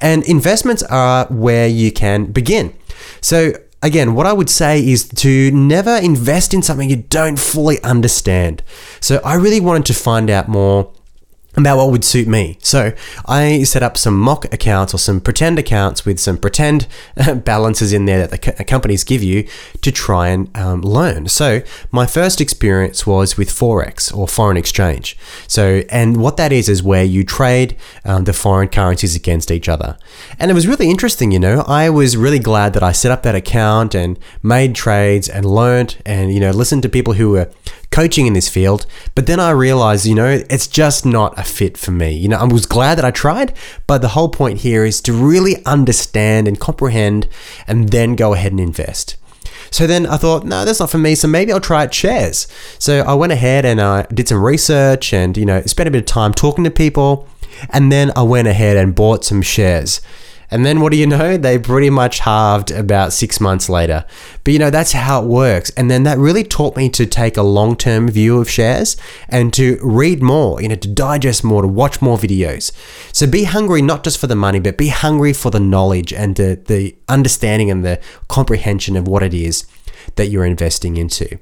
And 0.00 0.22
investments 0.24 0.82
are 0.84 1.26
where 1.26 1.66
you 1.66 1.90
can 1.92 2.26
begin. 2.26 2.74
So 3.20 3.52
again, 3.82 4.14
what 4.14 4.26
I 4.26 4.32
would 4.32 4.50
say 4.50 4.86
is 4.86 5.08
to 5.08 5.50
never 5.50 5.96
invest 5.96 6.52
in 6.52 6.62
something 6.62 6.90
you 6.90 6.96
don't 6.96 7.38
fully 7.38 7.80
understand. 7.82 8.62
So 9.00 9.20
I 9.24 9.34
really 9.34 9.60
wanted 9.60 9.86
to 9.86 9.94
find 9.94 10.28
out 10.30 10.48
more 10.48 10.92
about 11.62 11.76
what 11.78 11.90
would 11.90 12.04
suit 12.04 12.28
me. 12.28 12.58
So 12.62 12.92
I 13.26 13.62
set 13.64 13.82
up 13.82 13.96
some 13.96 14.18
mock 14.18 14.44
accounts 14.52 14.94
or 14.94 14.98
some 14.98 15.20
pretend 15.20 15.58
accounts 15.58 16.04
with 16.04 16.18
some 16.18 16.38
pretend 16.38 16.86
balances 17.44 17.92
in 17.92 18.06
there 18.06 18.26
that 18.26 18.30
the 18.30 18.64
companies 18.64 19.04
give 19.04 19.22
you 19.22 19.46
to 19.82 19.92
try 19.92 20.28
and 20.28 20.56
um, 20.56 20.80
learn. 20.82 21.28
So 21.28 21.62
my 21.90 22.06
first 22.06 22.40
experience 22.40 23.06
was 23.06 23.36
with 23.36 23.50
Forex 23.50 24.14
or 24.16 24.28
foreign 24.28 24.56
exchange. 24.56 25.16
So, 25.46 25.82
and 25.90 26.18
what 26.18 26.36
that 26.36 26.52
is, 26.52 26.68
is 26.68 26.82
where 26.82 27.04
you 27.04 27.24
trade 27.24 27.76
um, 28.04 28.24
the 28.24 28.32
foreign 28.32 28.68
currencies 28.68 29.16
against 29.16 29.50
each 29.50 29.68
other. 29.68 29.96
And 30.38 30.50
it 30.50 30.54
was 30.54 30.66
really 30.66 30.90
interesting, 30.90 31.32
you 31.32 31.38
know, 31.38 31.64
I 31.66 31.90
was 31.90 32.16
really 32.16 32.38
glad 32.38 32.72
that 32.74 32.82
I 32.82 32.92
set 32.92 33.12
up 33.12 33.22
that 33.22 33.34
account 33.34 33.94
and 33.94 34.18
made 34.42 34.74
trades 34.74 35.28
and 35.28 35.44
learned 35.44 35.96
and, 36.04 36.32
you 36.32 36.40
know, 36.40 36.50
listened 36.50 36.82
to 36.82 36.88
people 36.88 37.14
who 37.14 37.30
were 37.30 37.50
coaching 37.98 38.28
in 38.28 38.32
this 38.32 38.48
field. 38.48 38.86
But 39.16 39.26
then 39.26 39.40
I 39.40 39.50
realized, 39.50 40.06
you 40.06 40.14
know, 40.14 40.40
it's 40.48 40.68
just 40.68 41.04
not 41.04 41.36
a 41.36 41.42
fit 41.42 41.76
for 41.76 41.90
me. 41.90 42.12
You 42.12 42.28
know, 42.28 42.38
I 42.38 42.44
was 42.44 42.64
glad 42.64 42.94
that 42.96 43.04
I 43.04 43.10
tried, 43.10 43.52
but 43.88 44.02
the 44.02 44.14
whole 44.14 44.28
point 44.28 44.60
here 44.60 44.84
is 44.84 45.00
to 45.00 45.12
really 45.12 45.64
understand 45.66 46.46
and 46.46 46.60
comprehend 46.60 47.26
and 47.66 47.88
then 47.88 48.14
go 48.14 48.34
ahead 48.34 48.52
and 48.52 48.60
invest. 48.60 49.16
So 49.72 49.88
then 49.88 50.06
I 50.06 50.16
thought, 50.16 50.44
no, 50.44 50.64
that's 50.64 50.78
not 50.78 50.90
for 50.90 50.98
me. 50.98 51.16
So 51.16 51.26
maybe 51.26 51.52
I'll 51.52 51.58
try 51.58 51.90
shares. 51.90 52.46
So 52.78 53.00
I 53.00 53.14
went 53.14 53.32
ahead 53.32 53.64
and 53.64 53.80
I 53.80 54.02
did 54.14 54.28
some 54.28 54.44
research 54.44 55.12
and, 55.12 55.36
you 55.36 55.44
know, 55.44 55.60
spent 55.62 55.88
a 55.88 55.90
bit 55.90 55.98
of 55.98 56.06
time 56.06 56.32
talking 56.32 56.62
to 56.62 56.70
people. 56.70 57.26
And 57.70 57.90
then 57.90 58.12
I 58.14 58.22
went 58.22 58.46
ahead 58.46 58.76
and 58.76 58.94
bought 58.94 59.24
some 59.24 59.42
shares. 59.42 60.00
And 60.50 60.64
then 60.64 60.80
what 60.80 60.92
do 60.92 60.98
you 60.98 61.06
know? 61.06 61.36
They 61.36 61.58
pretty 61.58 61.90
much 61.90 62.20
halved 62.20 62.70
about 62.70 63.12
six 63.12 63.40
months 63.40 63.68
later. 63.68 64.04
But 64.44 64.52
you 64.52 64.58
know, 64.58 64.70
that's 64.70 64.92
how 64.92 65.22
it 65.22 65.26
works. 65.26 65.70
And 65.76 65.90
then 65.90 66.04
that 66.04 66.18
really 66.18 66.44
taught 66.44 66.76
me 66.76 66.88
to 66.90 67.06
take 67.06 67.36
a 67.36 67.42
long 67.42 67.76
term 67.76 68.08
view 68.08 68.38
of 68.38 68.50
shares 68.50 68.96
and 69.28 69.52
to 69.54 69.78
read 69.82 70.22
more, 70.22 70.60
you 70.62 70.68
know, 70.68 70.76
to 70.76 70.88
digest 70.88 71.44
more, 71.44 71.62
to 71.62 71.68
watch 71.68 72.00
more 72.00 72.16
videos. 72.16 72.72
So 73.12 73.26
be 73.26 73.44
hungry 73.44 73.82
not 73.82 74.04
just 74.04 74.18
for 74.18 74.26
the 74.26 74.36
money, 74.36 74.60
but 74.60 74.78
be 74.78 74.88
hungry 74.88 75.32
for 75.32 75.50
the 75.50 75.60
knowledge 75.60 76.12
and 76.12 76.36
the, 76.36 76.60
the 76.66 76.96
understanding 77.08 77.70
and 77.70 77.84
the 77.84 78.00
comprehension 78.28 78.96
of 78.96 79.06
what 79.06 79.22
it 79.22 79.34
is 79.34 79.66
that 80.16 80.28
you're 80.28 80.46
investing 80.46 80.96
into. 80.96 81.38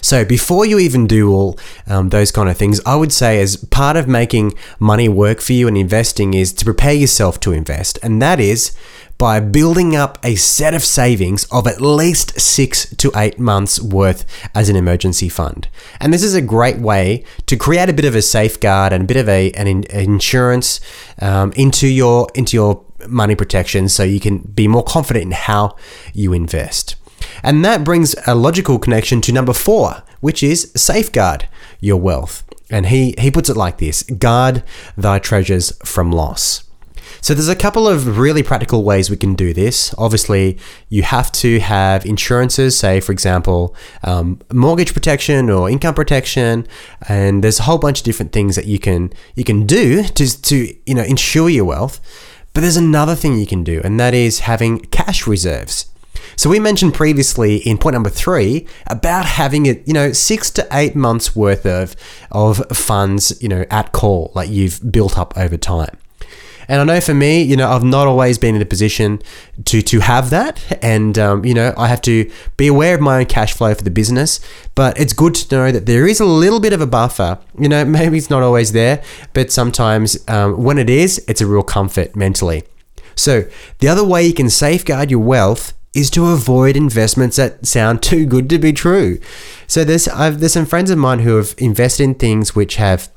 So 0.00 0.24
before 0.24 0.66
you 0.66 0.78
even 0.78 1.06
do 1.06 1.32
all 1.32 1.58
um, 1.86 2.08
those 2.10 2.30
kind 2.30 2.48
of 2.48 2.56
things, 2.56 2.80
I 2.86 2.96
would 2.96 3.12
say 3.12 3.40
as 3.40 3.56
part 3.56 3.96
of 3.96 4.08
making 4.08 4.54
money 4.78 5.08
work 5.08 5.40
for 5.40 5.52
you 5.52 5.68
and 5.68 5.76
investing 5.76 6.34
is 6.34 6.52
to 6.54 6.64
prepare 6.64 6.92
yourself 6.92 7.40
to 7.40 7.52
invest, 7.52 7.98
and 8.02 8.20
that 8.22 8.40
is 8.40 8.74
by 9.22 9.38
building 9.38 9.94
up 9.94 10.18
a 10.24 10.34
set 10.34 10.74
of 10.74 10.82
savings 10.82 11.44
of 11.52 11.64
at 11.68 11.80
least 11.80 12.40
six 12.40 12.92
to 12.96 13.12
eight 13.14 13.38
months 13.38 13.80
worth 13.80 14.24
as 14.52 14.68
an 14.68 14.74
emergency 14.74 15.28
fund. 15.28 15.68
And 16.00 16.12
this 16.12 16.24
is 16.24 16.34
a 16.34 16.42
great 16.42 16.78
way 16.78 17.24
to 17.46 17.56
create 17.56 17.88
a 17.88 17.92
bit 17.92 18.04
of 18.04 18.16
a 18.16 18.22
safeguard 18.22 18.92
and 18.92 19.04
a 19.04 19.06
bit 19.06 19.16
of 19.16 19.28
a, 19.28 19.52
an 19.52 19.68
in, 19.68 19.84
insurance 19.84 20.80
um, 21.20 21.52
into 21.52 21.86
your 21.86 22.26
into 22.34 22.56
your 22.56 22.84
money 23.06 23.36
protection 23.36 23.88
so 23.88 24.02
you 24.02 24.18
can 24.18 24.38
be 24.38 24.66
more 24.66 24.82
confident 24.82 25.26
in 25.26 25.30
how 25.32 25.76
you 26.12 26.32
invest. 26.32 26.96
And 27.42 27.64
that 27.64 27.84
brings 27.84 28.14
a 28.26 28.34
logical 28.34 28.78
connection 28.78 29.20
to 29.22 29.32
number 29.32 29.52
four, 29.52 30.02
which 30.20 30.42
is 30.42 30.70
safeguard 30.76 31.48
your 31.80 31.98
wealth. 31.98 32.44
And 32.70 32.86
he, 32.86 33.14
he 33.18 33.30
puts 33.30 33.50
it 33.50 33.56
like 33.56 33.78
this 33.78 34.02
guard 34.02 34.62
thy 34.96 35.18
treasures 35.18 35.72
from 35.84 36.10
loss. 36.10 36.64
So 37.20 37.34
there's 37.34 37.48
a 37.48 37.54
couple 37.54 37.86
of 37.86 38.18
really 38.18 38.42
practical 38.42 38.82
ways 38.82 39.10
we 39.10 39.16
can 39.16 39.34
do 39.34 39.52
this. 39.52 39.94
Obviously, 39.98 40.58
you 40.88 41.02
have 41.02 41.30
to 41.32 41.60
have 41.60 42.04
insurances, 42.04 42.76
say 42.76 43.00
for 43.00 43.12
example, 43.12 43.76
um, 44.02 44.40
mortgage 44.52 44.92
protection 44.92 45.50
or 45.50 45.70
income 45.70 45.94
protection, 45.94 46.66
and 47.08 47.44
there's 47.44 47.60
a 47.60 47.64
whole 47.64 47.78
bunch 47.78 48.00
of 48.00 48.04
different 48.04 48.32
things 48.32 48.56
that 48.56 48.66
you 48.66 48.78
can 48.78 49.12
you 49.36 49.44
can 49.44 49.66
do 49.66 50.02
to 50.02 50.42
to 50.42 50.76
you 50.84 50.94
know 50.94 51.04
insure 51.04 51.48
your 51.48 51.64
wealth. 51.64 52.00
But 52.54 52.62
there's 52.62 52.76
another 52.76 53.14
thing 53.14 53.38
you 53.38 53.46
can 53.46 53.62
do, 53.62 53.80
and 53.84 54.00
that 54.00 54.14
is 54.14 54.40
having 54.40 54.80
cash 54.80 55.26
reserves. 55.26 55.91
So 56.36 56.50
we 56.50 56.58
mentioned 56.58 56.94
previously 56.94 57.56
in 57.56 57.78
point 57.78 57.94
number 57.94 58.10
three 58.10 58.66
about 58.86 59.24
having 59.24 59.66
it, 59.66 59.86
you 59.86 59.92
know, 59.92 60.12
six 60.12 60.50
to 60.52 60.66
eight 60.72 60.94
months 60.96 61.36
worth 61.36 61.66
of 61.66 61.96
of 62.30 62.58
funds, 62.72 63.40
you 63.42 63.48
know, 63.48 63.64
at 63.70 63.92
call, 63.92 64.32
like 64.34 64.50
you've 64.50 64.92
built 64.92 65.18
up 65.18 65.36
over 65.36 65.56
time. 65.56 65.96
And 66.68 66.80
I 66.80 66.84
know 66.84 67.00
for 67.00 67.14
me, 67.14 67.42
you 67.42 67.56
know, 67.56 67.68
I've 67.68 67.84
not 67.84 68.06
always 68.06 68.38
been 68.38 68.54
in 68.54 68.62
a 68.62 68.66
position 68.66 69.20
to 69.66 69.82
to 69.82 70.00
have 70.00 70.30
that, 70.30 70.78
and 70.82 71.18
um, 71.18 71.44
you 71.44 71.54
know, 71.54 71.74
I 71.76 71.88
have 71.88 72.00
to 72.02 72.30
be 72.56 72.66
aware 72.66 72.94
of 72.94 73.00
my 73.00 73.18
own 73.18 73.26
cash 73.26 73.52
flow 73.52 73.74
for 73.74 73.82
the 73.82 73.90
business. 73.90 74.40
But 74.74 74.98
it's 74.98 75.12
good 75.12 75.34
to 75.34 75.54
know 75.54 75.72
that 75.72 75.86
there 75.86 76.06
is 76.06 76.20
a 76.20 76.24
little 76.24 76.60
bit 76.60 76.72
of 76.72 76.80
a 76.80 76.86
buffer. 76.86 77.38
You 77.58 77.68
know, 77.68 77.84
maybe 77.98 78.16
it's 78.16 78.30
not 78.30 78.42
always 78.42 78.72
there, 78.72 79.02
but 79.32 79.52
sometimes 79.52 80.16
um, 80.28 80.62
when 80.62 80.78
it 80.78 80.88
is, 80.88 81.22
it's 81.28 81.40
a 81.40 81.46
real 81.46 81.62
comfort 81.62 82.16
mentally. 82.16 82.64
So 83.14 83.44
the 83.80 83.88
other 83.88 84.04
way 84.04 84.24
you 84.24 84.32
can 84.32 84.48
safeguard 84.48 85.10
your 85.10 85.20
wealth 85.20 85.74
is 85.94 86.10
to 86.10 86.26
avoid 86.26 86.76
investments 86.76 87.36
that 87.36 87.66
sound 87.66 88.02
too 88.02 88.24
good 88.24 88.48
to 88.50 88.58
be 88.58 88.72
true. 88.72 89.20
So 89.66 89.84
there's 89.84 90.08
I've, 90.08 90.40
there's 90.40 90.52
some 90.52 90.66
friends 90.66 90.90
of 90.90 90.98
mine 90.98 91.20
who 91.20 91.36
have 91.36 91.54
invested 91.58 92.04
in 92.04 92.14
things 92.14 92.54
which 92.54 92.76
have 92.76 93.10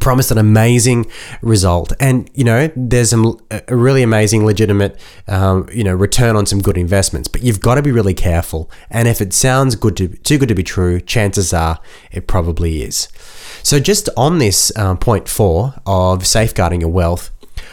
promised 0.00 0.30
an 0.30 0.38
amazing 0.38 1.10
result. 1.42 1.92
And 2.00 2.30
you 2.34 2.44
know 2.44 2.70
there's 2.76 3.10
some 3.10 3.38
a 3.50 3.76
really 3.76 4.02
amazing 4.02 4.44
legitimate 4.44 4.98
um, 5.28 5.68
you 5.72 5.84
know 5.84 5.94
return 5.94 6.36
on 6.36 6.46
some 6.46 6.60
good 6.60 6.76
investments. 6.76 7.28
But 7.28 7.42
you've 7.42 7.60
got 7.60 7.76
to 7.76 7.82
be 7.82 7.92
really 7.92 8.14
careful. 8.14 8.70
And 8.90 9.08
if 9.08 9.20
it 9.20 9.32
sounds 9.32 9.74
good 9.74 9.96
to 9.96 10.08
too 10.08 10.38
good 10.38 10.48
to 10.48 10.54
be 10.54 10.62
true 10.62 11.00
chances 11.00 11.52
are 11.54 11.78
it 12.10 12.26
probably 12.26 12.82
is. 12.82 13.08
So 13.62 13.78
just 13.80 14.08
on 14.16 14.38
this 14.38 14.76
um, 14.76 14.98
point 14.98 15.28
four 15.28 15.74
of 15.86 16.26
safeguarding 16.26 16.80
your 16.80 16.90
wealth 16.90 17.30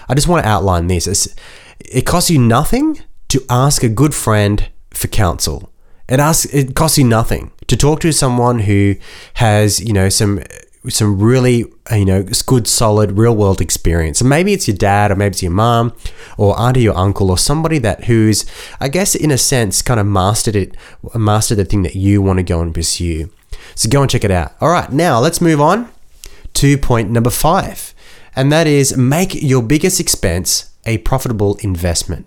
i 0.08 0.14
just 0.16 0.28
want 0.28 0.44
to 0.44 0.50
outline 0.50 0.88
this. 0.88 1.08
It's, 1.08 1.34
it 1.80 2.06
costs 2.06 2.30
you 2.30 2.40
nothing 2.40 3.02
to 3.30 3.44
ask 3.50 3.84
a 3.84 3.90
good 3.90 4.14
friend 4.14 4.70
for 4.92 5.08
counsel. 5.08 5.72
It 6.08 6.20
asks 6.20 6.54
it 6.54 6.76
costs 6.76 6.98
you 6.98 7.04
nothing 7.04 7.52
to 7.68 7.78
talk 7.78 8.00
to 8.02 8.12
someone 8.12 8.60
who 8.60 8.96
has, 9.36 9.80
you 9.80 9.94
know, 9.94 10.10
some 10.10 10.42
some 10.88 11.20
really 11.20 11.66
you 11.92 12.06
know 12.06 12.24
good 12.46 12.68
solid 12.68 13.18
real 13.18 13.36
world 13.36 13.62
experience. 13.62 14.22
And 14.22 14.30
maybe 14.30 14.54
it's 14.54 14.68
your 14.68 14.78
dad 14.78 15.12
or 15.12 15.16
maybe 15.16 15.32
it's 15.32 15.44
your 15.44 15.52
mom 15.52 15.94
or 16.38 16.60
auntie 16.60 16.88
or 16.88 16.98
uncle 16.98 17.30
or 17.30 17.38
somebody 17.38 17.80
that 17.80 18.06
who's 18.06 18.46
i 18.80 18.88
guess 18.88 19.14
in 19.14 19.30
a 19.30 19.38
sense 19.38 19.82
kind 19.82 20.00
of 20.00 20.06
mastered 20.06 20.56
it 20.56 20.76
mastered 21.14 21.58
the 21.58 21.66
thing 21.66 21.84
that 21.84 21.96
you 21.96 22.22
want 22.22 22.38
to 22.38 22.44
go 22.44 22.62
and 22.62 22.74
pursue. 22.74 23.30
So 23.76 23.90
go 23.90 24.02
and 24.02 24.10
check 24.10 24.24
it 24.24 24.32
out. 24.32 24.54
All 24.62 24.70
right 24.70 24.92
now 24.92 25.20
let's 25.20 25.42
move 25.42 25.62
on 25.62 25.90
to 26.56 26.78
point 26.78 27.12
number 27.12 27.30
five 27.30 27.94
and 28.36 28.52
that 28.52 28.66
is 28.66 28.98
make 28.98 29.36
your 29.36 29.62
biggest 29.62 30.00
expense 30.00 30.74
a 30.86 30.98
profitable 31.00 31.58
investment 31.62 32.26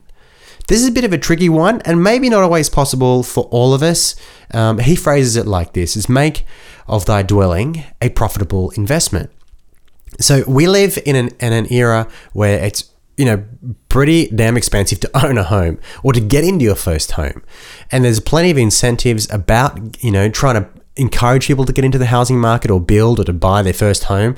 this 0.73 0.81
is 0.81 0.89
a 0.89 0.93
bit 0.93 1.05
of 1.05 1.13
a 1.13 1.19
tricky 1.19 1.51
one 1.51 1.83
and 1.83 2.03
maybe 2.03 2.31
not 2.31 2.43
always 2.43 2.71
possible 2.71 3.23
for 3.23 3.45
all 3.51 3.75
of 3.75 3.83
us. 3.83 4.17
Um, 4.55 4.79
he 4.79 4.97
phrases 4.97 5.37
it 5.37 5.47
like 5.47 5.75
this 5.75 5.99
is 5.99 6.09
make 6.09 6.47
of 6.87 7.05
thy 7.05 7.23
dwelling 7.23 7.85
a 8.01 8.09
profitable 8.09 8.71
investment. 8.71 9.31
So 10.19 10.45
we 10.49 10.67
live 10.67 10.99
in 11.05 11.15
an, 11.15 11.29
in 11.41 11.53
an 11.53 11.71
era 11.71 12.09
where 12.33 12.59
it's 12.65 12.91
you 13.19 13.27
know 13.27 13.45
pretty 13.91 14.29
damn 14.29 14.57
expensive 14.57 14.99
to 15.01 15.11
own 15.27 15.37
a 15.37 15.45
home 15.45 15.79
or 16.03 16.15
to 16.15 16.21
get 16.21 16.43
into 16.43 16.65
your 16.65 16.75
first 16.75 17.13
home 17.13 17.43
and 17.91 18.07
there's 18.07 18.21
plenty 18.21 18.51
of 18.51 18.57
incentives 18.57 19.31
about 19.31 20.03
you 20.03 20.11
know 20.11 20.31
trying 20.31 20.55
to 20.55 20.67
encourage 20.97 21.47
people 21.47 21.67
to 21.67 21.73
get 21.75 21.85
into 21.85 21.99
the 21.99 22.07
housing 22.07 22.41
market 22.41 22.71
or 22.71 22.81
build 22.81 23.21
or 23.21 23.25
to 23.25 23.33
buy 23.35 23.61
their 23.61 23.75
first 23.75 24.05
home 24.05 24.35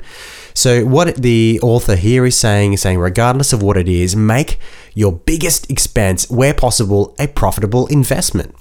so, 0.55 0.85
what 0.85 1.17
the 1.17 1.59
author 1.61 1.97
here 1.97 2.25
is 2.25 2.37
saying 2.37 2.73
is 2.73 2.81
saying, 2.81 2.97
regardless 2.97 3.51
of 3.51 3.61
what 3.61 3.75
it 3.75 3.89
is, 3.89 4.15
make 4.15 4.57
your 4.93 5.11
biggest 5.11 5.69
expense, 5.69 6.29
where 6.29 6.53
possible, 6.53 7.13
a 7.19 7.27
profitable 7.27 7.87
investment. 7.87 8.55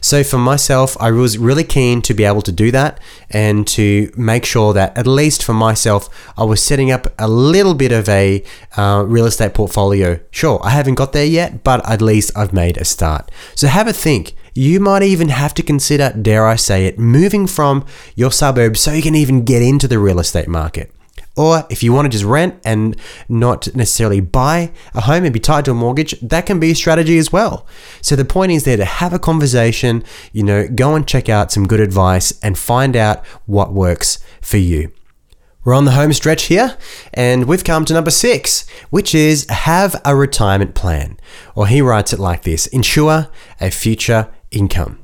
So 0.00 0.22
for 0.22 0.38
myself, 0.38 0.96
I 1.00 1.10
was 1.10 1.38
really 1.38 1.64
keen 1.64 2.02
to 2.02 2.14
be 2.14 2.24
able 2.24 2.42
to 2.42 2.52
do 2.52 2.70
that 2.70 3.00
and 3.30 3.66
to 3.68 4.12
make 4.16 4.44
sure 4.44 4.72
that 4.72 4.96
at 4.96 5.06
least 5.06 5.42
for 5.42 5.52
myself, 5.52 6.08
I 6.36 6.44
was 6.44 6.62
setting 6.62 6.90
up 6.90 7.12
a 7.18 7.28
little 7.28 7.74
bit 7.74 7.92
of 7.92 8.08
a 8.08 8.42
uh, 8.76 9.04
real 9.06 9.26
estate 9.26 9.54
portfolio. 9.54 10.20
Sure, 10.30 10.60
I 10.62 10.70
haven't 10.70 10.94
got 10.94 11.12
there 11.12 11.24
yet, 11.24 11.64
but 11.64 11.86
at 11.88 12.00
least 12.00 12.36
I've 12.36 12.52
made 12.52 12.76
a 12.76 12.84
start. 12.84 13.30
So 13.54 13.68
have 13.68 13.88
a 13.88 13.92
think. 13.92 14.34
You 14.54 14.80
might 14.80 15.02
even 15.02 15.28
have 15.28 15.54
to 15.54 15.62
consider, 15.62 16.12
dare 16.20 16.46
I 16.46 16.56
say 16.56 16.86
it, 16.86 16.98
moving 16.98 17.46
from 17.46 17.84
your 18.14 18.32
suburb 18.32 18.76
so 18.76 18.92
you 18.92 19.02
can 19.02 19.14
even 19.14 19.44
get 19.44 19.62
into 19.62 19.88
the 19.88 19.98
real 19.98 20.18
estate 20.18 20.48
market. 20.48 20.92
Or 21.38 21.64
if 21.70 21.84
you 21.84 21.92
want 21.92 22.06
to 22.06 22.08
just 22.10 22.24
rent 22.24 22.60
and 22.64 22.96
not 23.28 23.72
necessarily 23.72 24.20
buy 24.20 24.72
a 24.92 25.02
home 25.02 25.22
and 25.22 25.32
be 25.32 25.38
tied 25.38 25.64
to 25.66 25.70
a 25.70 25.74
mortgage, 25.74 26.18
that 26.20 26.46
can 26.46 26.58
be 26.58 26.72
a 26.72 26.74
strategy 26.74 27.16
as 27.16 27.32
well. 27.32 27.64
So 28.00 28.16
the 28.16 28.24
point 28.24 28.50
is 28.50 28.64
there 28.64 28.76
to 28.76 28.84
have 28.84 29.12
a 29.12 29.20
conversation, 29.20 30.02
you 30.32 30.42
know, 30.42 30.66
go 30.66 30.96
and 30.96 31.06
check 31.06 31.28
out 31.28 31.52
some 31.52 31.68
good 31.68 31.78
advice 31.78 32.32
and 32.42 32.58
find 32.58 32.96
out 32.96 33.24
what 33.46 33.72
works 33.72 34.18
for 34.40 34.56
you. 34.56 34.90
We're 35.64 35.74
on 35.74 35.84
the 35.84 35.92
home 35.92 36.12
stretch 36.12 36.44
here, 36.44 36.76
and 37.14 37.44
we've 37.44 37.62
come 37.62 37.84
to 37.84 37.94
number 37.94 38.10
six, 38.10 38.66
which 38.90 39.14
is 39.14 39.46
have 39.48 40.00
a 40.04 40.16
retirement 40.16 40.74
plan. 40.74 41.20
Or 41.54 41.68
he 41.68 41.80
writes 41.80 42.12
it 42.12 42.18
like 42.18 42.42
this 42.42 42.66
ensure 42.68 43.28
a 43.60 43.70
future 43.70 44.28
income. 44.50 44.98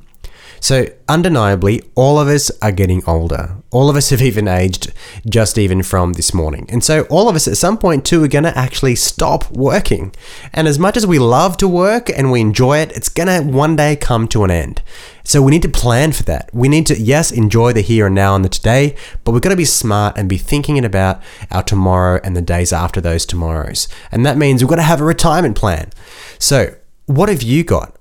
So, 0.64 0.86
undeniably, 1.10 1.82
all 1.94 2.18
of 2.18 2.26
us 2.26 2.50
are 2.62 2.72
getting 2.72 3.04
older. 3.06 3.56
All 3.70 3.90
of 3.90 3.96
us 3.96 4.08
have 4.08 4.22
even 4.22 4.48
aged 4.48 4.94
just 5.28 5.58
even 5.58 5.82
from 5.82 6.14
this 6.14 6.32
morning. 6.32 6.64
And 6.70 6.82
so, 6.82 7.02
all 7.10 7.28
of 7.28 7.36
us 7.36 7.46
at 7.46 7.58
some 7.58 7.76
point 7.76 8.06
too 8.06 8.24
are 8.24 8.28
going 8.28 8.44
to 8.44 8.58
actually 8.58 8.94
stop 8.94 9.50
working. 9.50 10.14
And 10.54 10.66
as 10.66 10.78
much 10.78 10.96
as 10.96 11.06
we 11.06 11.18
love 11.18 11.58
to 11.58 11.68
work 11.68 12.08
and 12.08 12.32
we 12.32 12.40
enjoy 12.40 12.78
it, 12.78 12.92
it's 12.92 13.10
going 13.10 13.26
to 13.26 13.46
one 13.46 13.76
day 13.76 13.94
come 13.94 14.26
to 14.28 14.42
an 14.42 14.50
end. 14.50 14.80
So, 15.22 15.42
we 15.42 15.50
need 15.50 15.60
to 15.60 15.68
plan 15.68 16.12
for 16.12 16.22
that. 16.22 16.48
We 16.54 16.70
need 16.70 16.86
to, 16.86 16.98
yes, 16.98 17.30
enjoy 17.30 17.74
the 17.74 17.82
here 17.82 18.06
and 18.06 18.14
now 18.14 18.34
and 18.34 18.42
the 18.42 18.48
today, 18.48 18.96
but 19.22 19.32
we've 19.32 19.42
got 19.42 19.50
to 19.50 19.56
be 19.56 19.66
smart 19.66 20.16
and 20.16 20.30
be 20.30 20.38
thinking 20.38 20.82
about 20.82 21.22
our 21.50 21.62
tomorrow 21.62 22.22
and 22.24 22.34
the 22.34 22.40
days 22.40 22.72
after 22.72 23.02
those 23.02 23.26
tomorrows. 23.26 23.86
And 24.10 24.24
that 24.24 24.38
means 24.38 24.62
we've 24.62 24.70
got 24.70 24.76
to 24.76 24.82
have 24.82 25.02
a 25.02 25.04
retirement 25.04 25.58
plan. 25.58 25.90
So, 26.38 26.74
what 27.04 27.28
have 27.28 27.42
you 27.42 27.64
got? 27.64 27.93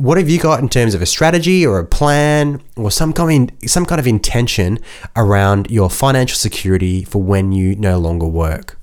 What 0.00 0.16
have 0.16 0.30
you 0.30 0.40
got 0.40 0.60
in 0.60 0.68
terms 0.70 0.94
of 0.94 1.02
a 1.02 1.06
strategy 1.06 1.66
or 1.66 1.78
a 1.78 1.84
plan 1.84 2.62
or 2.74 2.90
some 2.90 3.12
kind 3.12 3.52
of, 3.62 3.70
some 3.70 3.84
kind 3.84 3.98
of 3.98 4.06
intention 4.06 4.78
around 5.14 5.70
your 5.70 5.90
financial 5.90 6.36
security 6.36 7.04
for 7.04 7.22
when 7.22 7.52
you 7.52 7.76
no 7.76 7.98
longer 7.98 8.26
work? 8.26 8.78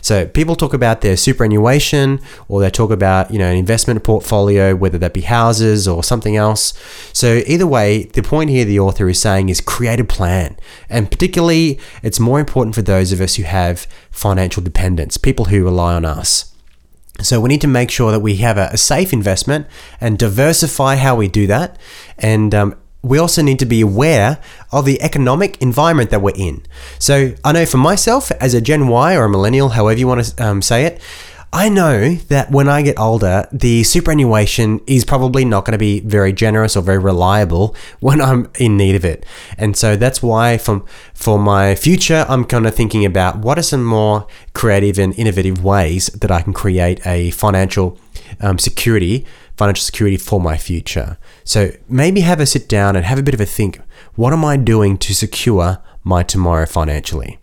So 0.00 0.24
people 0.24 0.54
talk 0.54 0.72
about 0.72 1.00
their 1.00 1.16
superannuation 1.16 2.20
or 2.46 2.60
they 2.60 2.70
talk 2.70 2.92
about, 2.92 3.32
you 3.32 3.40
know, 3.40 3.50
an 3.50 3.56
investment 3.56 4.04
portfolio, 4.04 4.76
whether 4.76 4.98
that 4.98 5.12
be 5.12 5.22
houses 5.22 5.88
or 5.88 6.04
something 6.04 6.36
else. 6.36 6.74
So 7.12 7.42
either 7.44 7.66
way, 7.66 8.04
the 8.04 8.22
point 8.22 8.48
here 8.48 8.64
the 8.64 8.78
author 8.78 9.08
is 9.08 9.20
saying 9.20 9.48
is 9.48 9.60
create 9.60 9.98
a 9.98 10.04
plan. 10.04 10.56
And 10.88 11.10
particularly 11.10 11.80
it's 12.04 12.20
more 12.20 12.38
important 12.38 12.76
for 12.76 12.82
those 12.82 13.10
of 13.10 13.20
us 13.20 13.34
who 13.34 13.42
have 13.42 13.88
financial 14.12 14.62
dependence, 14.62 15.16
people 15.16 15.46
who 15.46 15.64
rely 15.64 15.94
on 15.94 16.04
us. 16.04 16.51
So 17.22 17.40
we 17.40 17.48
need 17.48 17.60
to 17.62 17.68
make 17.68 17.90
sure 17.90 18.10
that 18.10 18.20
we 18.20 18.36
have 18.36 18.58
a, 18.58 18.70
a 18.72 18.76
safe 18.76 19.12
investment 19.12 19.66
and 20.00 20.18
diversify 20.18 20.96
how 20.96 21.16
we 21.16 21.28
do 21.28 21.46
that. 21.46 21.78
And 22.18 22.54
um, 22.54 22.76
we 23.02 23.18
also 23.18 23.42
need 23.42 23.58
to 23.58 23.66
be 23.66 23.80
aware 23.80 24.38
of 24.70 24.84
the 24.84 25.00
economic 25.02 25.60
environment 25.60 26.10
that 26.10 26.22
we're 26.22 26.34
in. 26.36 26.64
So 26.98 27.34
I 27.44 27.52
know 27.52 27.66
for 27.66 27.78
myself, 27.78 28.30
as 28.32 28.54
a 28.54 28.60
Gen 28.60 28.88
Y 28.88 29.16
or 29.16 29.24
a 29.24 29.28
millennial, 29.28 29.70
however 29.70 29.98
you 29.98 30.06
want 30.06 30.24
to 30.24 30.44
um, 30.44 30.62
say 30.62 30.84
it, 30.84 31.00
I 31.54 31.68
know 31.68 32.14
that 32.14 32.50
when 32.50 32.66
I 32.66 32.80
get 32.80 32.98
older, 32.98 33.46
the 33.52 33.84
superannuation 33.84 34.80
is 34.86 35.04
probably 35.04 35.44
not 35.44 35.66
going 35.66 35.72
to 35.72 35.78
be 35.78 36.00
very 36.00 36.32
generous 36.32 36.78
or 36.78 36.82
very 36.82 36.98
reliable 36.98 37.76
when 38.00 38.22
I'm 38.22 38.50
in 38.58 38.78
need 38.78 38.94
of 38.94 39.04
it. 39.04 39.26
And 39.58 39.76
so 39.76 39.94
that's 39.94 40.22
why 40.22 40.56
from 40.56 40.86
for 41.12 41.38
my 41.38 41.74
future, 41.74 42.24
I'm 42.26 42.46
kind 42.46 42.66
of 42.66 42.74
thinking 42.74 43.04
about 43.04 43.38
what 43.38 43.58
are 43.58 43.62
some 43.62 43.84
more 43.84 44.26
creative 44.54 44.98
and 44.98 45.14
innovative 45.18 45.62
ways 45.62 46.06
that 46.06 46.30
I 46.30 46.40
can 46.40 46.54
create 46.54 47.06
a 47.06 47.32
financial 47.32 47.98
um, 48.40 48.58
security, 48.58 49.26
financial 49.54 49.84
security 49.84 50.16
for 50.16 50.40
my 50.40 50.56
future. 50.56 51.18
So 51.44 51.72
maybe 51.86 52.22
have 52.22 52.40
a 52.40 52.46
sit 52.46 52.66
down 52.66 52.96
and 52.96 53.04
have 53.04 53.18
a 53.18 53.22
bit 53.22 53.34
of 53.34 53.42
a 53.42 53.46
think. 53.46 53.78
What 54.14 54.32
am 54.32 54.42
I 54.42 54.56
doing 54.56 54.96
to 54.96 55.14
secure 55.14 55.82
my 56.02 56.22
tomorrow 56.22 56.64
financially? 56.64 57.41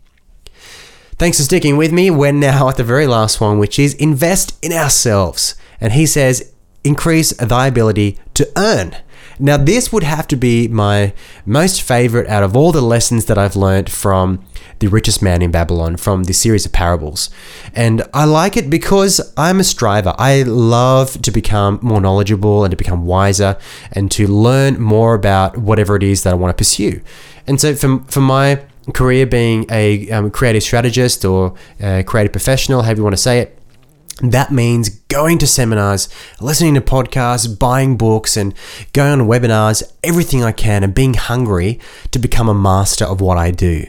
Thanks 1.19 1.37
for 1.37 1.43
sticking 1.43 1.75
with 1.75 1.91
me. 1.91 2.09
We're 2.09 2.31
now 2.31 2.69
at 2.69 2.77
the 2.77 2.83
very 2.85 3.05
last 3.05 3.41
one, 3.41 3.59
which 3.59 3.77
is 3.77 3.93
invest 3.95 4.57
in 4.63 4.71
ourselves. 4.71 5.53
And 5.81 5.91
he 5.91 6.05
says, 6.05 6.53
increase 6.85 7.33
thy 7.33 7.67
ability 7.67 8.17
to 8.35 8.49
earn. 8.55 8.95
Now, 9.37 9.57
this 9.57 9.91
would 9.91 10.03
have 10.03 10.29
to 10.29 10.37
be 10.37 10.69
my 10.69 11.11
most 11.45 11.81
favorite 11.81 12.29
out 12.29 12.43
of 12.43 12.55
all 12.55 12.71
the 12.71 12.79
lessons 12.79 13.25
that 13.25 13.37
I've 13.37 13.57
learned 13.57 13.91
from 13.91 14.45
The 14.79 14.87
Richest 14.87 15.21
Man 15.21 15.41
in 15.41 15.51
Babylon, 15.51 15.97
from 15.97 16.23
the 16.23 16.33
series 16.33 16.65
of 16.65 16.71
parables. 16.71 17.29
And 17.75 18.01
I 18.13 18.23
like 18.23 18.55
it 18.55 18.69
because 18.69 19.19
I'm 19.35 19.59
a 19.59 19.65
striver. 19.65 20.15
I 20.17 20.43
love 20.43 21.21
to 21.21 21.31
become 21.31 21.79
more 21.81 21.99
knowledgeable 21.99 22.63
and 22.63 22.71
to 22.71 22.77
become 22.77 23.05
wiser 23.05 23.57
and 23.91 24.09
to 24.11 24.25
learn 24.25 24.79
more 24.79 25.15
about 25.15 25.57
whatever 25.57 25.97
it 25.97 26.03
is 26.03 26.23
that 26.23 26.31
I 26.31 26.37
want 26.37 26.55
to 26.55 26.61
pursue. 26.61 27.01
And 27.45 27.59
so, 27.59 27.75
for, 27.75 27.99
for 28.07 28.21
my 28.21 28.61
career 28.91 29.25
being 29.25 29.65
a 29.69 30.09
um, 30.11 30.31
creative 30.31 30.63
strategist 30.63 31.25
or 31.25 31.53
creative 32.05 32.31
professional, 32.31 32.81
however 32.81 32.99
you 32.99 33.03
want 33.03 33.15
to 33.15 33.21
say 33.21 33.39
it, 33.39 33.55
that 34.21 34.51
means 34.51 34.89
going 34.89 35.37
to 35.37 35.47
seminars, 35.47 36.09
listening 36.41 36.73
to 36.73 36.81
podcasts, 36.81 37.57
buying 37.57 37.95
books, 37.95 38.35
and 38.35 38.53
going 38.91 39.21
on 39.21 39.27
webinars, 39.27 39.81
everything 40.03 40.43
I 40.43 40.51
can, 40.51 40.83
and 40.83 40.93
being 40.93 41.13
hungry 41.13 41.79
to 42.11 42.19
become 42.19 42.49
a 42.49 42.53
master 42.53 43.05
of 43.05 43.21
what 43.21 43.37
I 43.37 43.51
do. 43.51 43.85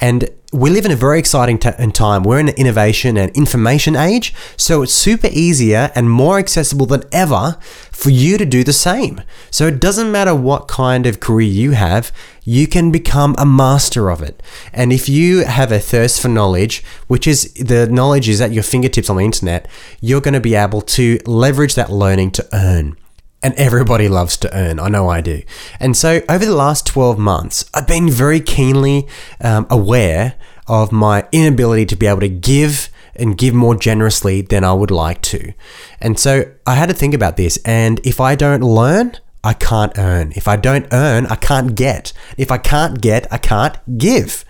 And 0.00 0.30
we 0.54 0.70
live 0.70 0.84
in 0.84 0.92
a 0.92 0.96
very 0.96 1.18
exciting 1.18 1.58
t- 1.58 1.70
time. 1.92 2.22
We're 2.22 2.38
in 2.38 2.48
an 2.48 2.54
innovation 2.54 3.16
and 3.16 3.36
information 3.36 3.96
age, 3.96 4.32
so 4.56 4.82
it's 4.82 4.94
super 4.94 5.28
easier 5.32 5.90
and 5.96 6.08
more 6.08 6.38
accessible 6.38 6.86
than 6.86 7.02
ever 7.10 7.58
for 7.90 8.10
you 8.10 8.38
to 8.38 8.46
do 8.46 8.62
the 8.62 8.72
same. 8.72 9.20
So 9.50 9.66
it 9.66 9.80
doesn't 9.80 10.12
matter 10.12 10.32
what 10.32 10.68
kind 10.68 11.06
of 11.06 11.18
career 11.18 11.48
you 11.48 11.72
have, 11.72 12.12
you 12.44 12.68
can 12.68 12.92
become 12.92 13.34
a 13.36 13.44
master 13.44 14.10
of 14.10 14.22
it. 14.22 14.40
And 14.72 14.92
if 14.92 15.08
you 15.08 15.44
have 15.44 15.72
a 15.72 15.80
thirst 15.80 16.20
for 16.20 16.28
knowledge, 16.28 16.84
which 17.08 17.26
is 17.26 17.52
the 17.54 17.88
knowledge 17.88 18.28
is 18.28 18.40
at 18.40 18.52
your 18.52 18.62
fingertips 18.62 19.10
on 19.10 19.16
the 19.16 19.24
internet, 19.24 19.68
you're 20.00 20.20
going 20.20 20.34
to 20.34 20.40
be 20.40 20.54
able 20.54 20.82
to 20.82 21.18
leverage 21.26 21.74
that 21.74 21.90
learning 21.90 22.30
to 22.32 22.48
earn 22.52 22.96
and 23.44 23.54
everybody 23.54 24.08
loves 24.08 24.38
to 24.38 24.56
earn. 24.56 24.80
I 24.80 24.88
know 24.88 25.08
I 25.08 25.20
do. 25.20 25.42
And 25.78 25.94
so 25.94 26.22
over 26.30 26.46
the 26.46 26.54
last 26.54 26.86
12 26.86 27.18
months, 27.18 27.66
I've 27.74 27.86
been 27.86 28.08
very 28.08 28.40
keenly 28.40 29.06
um, 29.40 29.66
aware 29.68 30.34
of 30.66 30.90
my 30.90 31.28
inability 31.30 31.84
to 31.86 31.96
be 31.96 32.06
able 32.06 32.20
to 32.20 32.28
give 32.28 32.88
and 33.14 33.36
give 33.36 33.52
more 33.52 33.76
generously 33.76 34.40
than 34.40 34.64
I 34.64 34.72
would 34.72 34.90
like 34.90 35.20
to. 35.22 35.52
And 36.00 36.18
so 36.18 36.50
I 36.66 36.74
had 36.74 36.88
to 36.88 36.94
think 36.94 37.12
about 37.12 37.36
this. 37.36 37.58
And 37.66 38.00
if 38.02 38.18
I 38.18 38.34
don't 38.34 38.62
learn, 38.62 39.18
I 39.44 39.52
can't 39.52 39.92
earn. 39.98 40.32
If 40.34 40.48
I 40.48 40.56
don't 40.56 40.86
earn, 40.90 41.26
I 41.26 41.36
can't 41.36 41.74
get. 41.74 42.14
If 42.38 42.50
I 42.50 42.56
can't 42.56 43.00
get, 43.00 43.30
I 43.30 43.36
can't 43.36 43.76
give. 43.98 44.44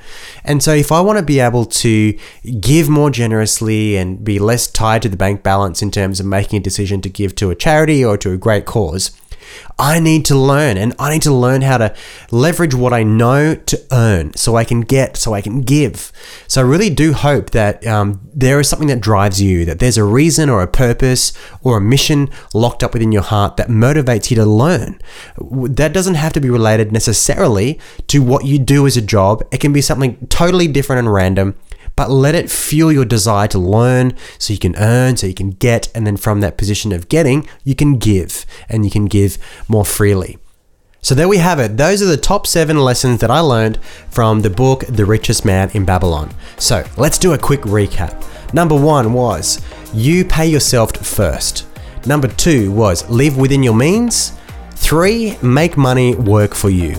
And 0.45 0.63
so, 0.63 0.73
if 0.73 0.93
I 0.93 1.01
want 1.01 1.19
to 1.19 1.25
be 1.25 1.41
able 1.41 1.65
to 1.67 2.17
give 2.61 2.89
more 2.89 3.11
generously 3.11 3.97
and 3.97 4.23
be 4.23 4.39
less 4.39 4.69
tied 4.69 5.03
to 5.03 5.09
the 5.09 5.17
bank 5.17 5.43
balance 5.43 5.83
in 5.83 5.91
terms 5.91 6.21
of 6.21 6.27
making 6.27 6.61
a 6.61 6.63
decision 6.63 7.01
to 7.01 7.09
give 7.09 7.35
to 7.37 7.51
a 7.51 7.57
charity 7.57 8.05
or 8.05 8.17
to 8.19 8.33
a 8.33 8.37
great 8.37 8.67
cause, 8.67 9.11
I 9.79 10.01
need 10.01 10.25
to 10.27 10.37
learn 10.37 10.77
and 10.77 10.95
I 10.99 11.13
need 11.13 11.23
to 11.23 11.35
learn 11.35 11.63
how 11.63 11.79
to 11.79 11.95
leverage 12.31 12.75
what 12.75 12.93
I 12.93 13.03
know 13.03 13.55
to 13.55 13.83
earn 13.93 14.35
so 14.35 14.57
I 14.57 14.65
can 14.65 14.83
get, 14.83 15.17
so 15.17 15.35
I 15.35 15.41
can 15.41 15.63
give. 15.63 16.13
So 16.47 16.61
I 16.61 16.65
really 16.65 16.91
do 16.91 17.13
hope 17.13 17.51
that 17.51 17.87
um, 17.87 18.21
there 18.35 18.61
is 18.61 18.69
something 18.69 18.89
that 18.89 19.01
drives 19.01 19.41
you, 19.41 19.65
that 19.65 19.79
there's 19.79 19.99
a 19.99 20.05
reason 20.05 20.49
or 20.49 20.63
a 20.63 20.69
purpose 20.69 21.33
or 21.63 21.79
a 21.79 21.81
mission 21.81 22.31
locked 22.53 22.83
up 22.83 22.93
within 22.93 23.13
your 23.13 23.23
heart 23.23 23.57
that 23.57 23.69
motivates 23.69 24.31
you 24.31 24.37
to 24.37 24.45
learn. 24.45 25.01
That 25.39 25.93
doesn't 25.93 26.15
have 26.15 26.33
to 26.35 26.41
be 26.41 26.51
related 26.51 26.93
necessarily 26.93 27.81
to 28.09 28.23
what 28.23 28.45
you 28.45 28.59
do 28.59 28.87
as 28.87 28.97
a 28.97 29.03
job, 29.03 29.43
it 29.51 29.61
can 29.61 29.73
be 29.73 29.81
something 29.81 30.27
totally 30.29 30.69
different 30.69 31.01
and 31.01 31.13
random 31.13 31.55
but 31.97 32.11
let 32.11 32.35
it 32.35 32.51
fuel 32.51 32.93
your 32.93 33.05
desire 33.05 33.49
to 33.49 33.59
learn 33.59 34.17
so 34.39 34.53
you 34.53 34.59
can 34.59 34.77
earn, 34.77 35.17
so 35.17 35.27
you 35.27 35.35
can 35.35 35.51
get, 35.51 35.91
and 35.95 36.07
then 36.07 36.17
from 36.17 36.41
that 36.41 36.57
position 36.57 36.93
of 36.93 37.09
getting, 37.09 37.49
you 37.63 37.75
can 37.75 37.99
give 37.99 38.45
and 38.69 38.85
you 38.85 38.91
can 38.91 39.07
give 39.07 39.39
more 39.69 39.85
freely. 39.85 40.39
So 41.01 41.15
there 41.15 41.29
we 41.29 41.37
have 41.37 41.61
it. 41.61 41.77
Those 41.77 42.01
are 42.01 42.07
the 42.07 42.17
top 42.17 42.47
seven 42.47 42.79
lessons 42.79 43.21
that 43.21 43.31
I 43.31 43.41
learned 43.41 43.79
from 44.11 44.41
the 44.41 44.49
book 44.49 44.85
The 44.89 45.05
Richest 45.05 45.45
Man 45.45 45.71
in 45.75 45.85
Babylon. 45.85 46.35
So 46.57 46.83
let's 46.97 47.19
do 47.19 47.35
a 47.35 47.39
quick 47.39 47.61
recap. 47.61 48.25
Number 48.55 48.75
one 48.75 49.13
was 49.13 49.61
you 49.93 50.25
pay 50.25 50.47
yourself 50.47 50.97
first. 50.97 51.67
Number 52.07 52.29
two 52.29 52.73
was 52.73 53.09
live 53.11 53.37
within 53.37 53.63
your 53.63 53.75
means. 53.75 54.33
Three, 54.71 55.37
make 55.43 55.77
money 55.77 56.15
work 56.15 56.55
for 56.55 56.71
you. 56.71 56.97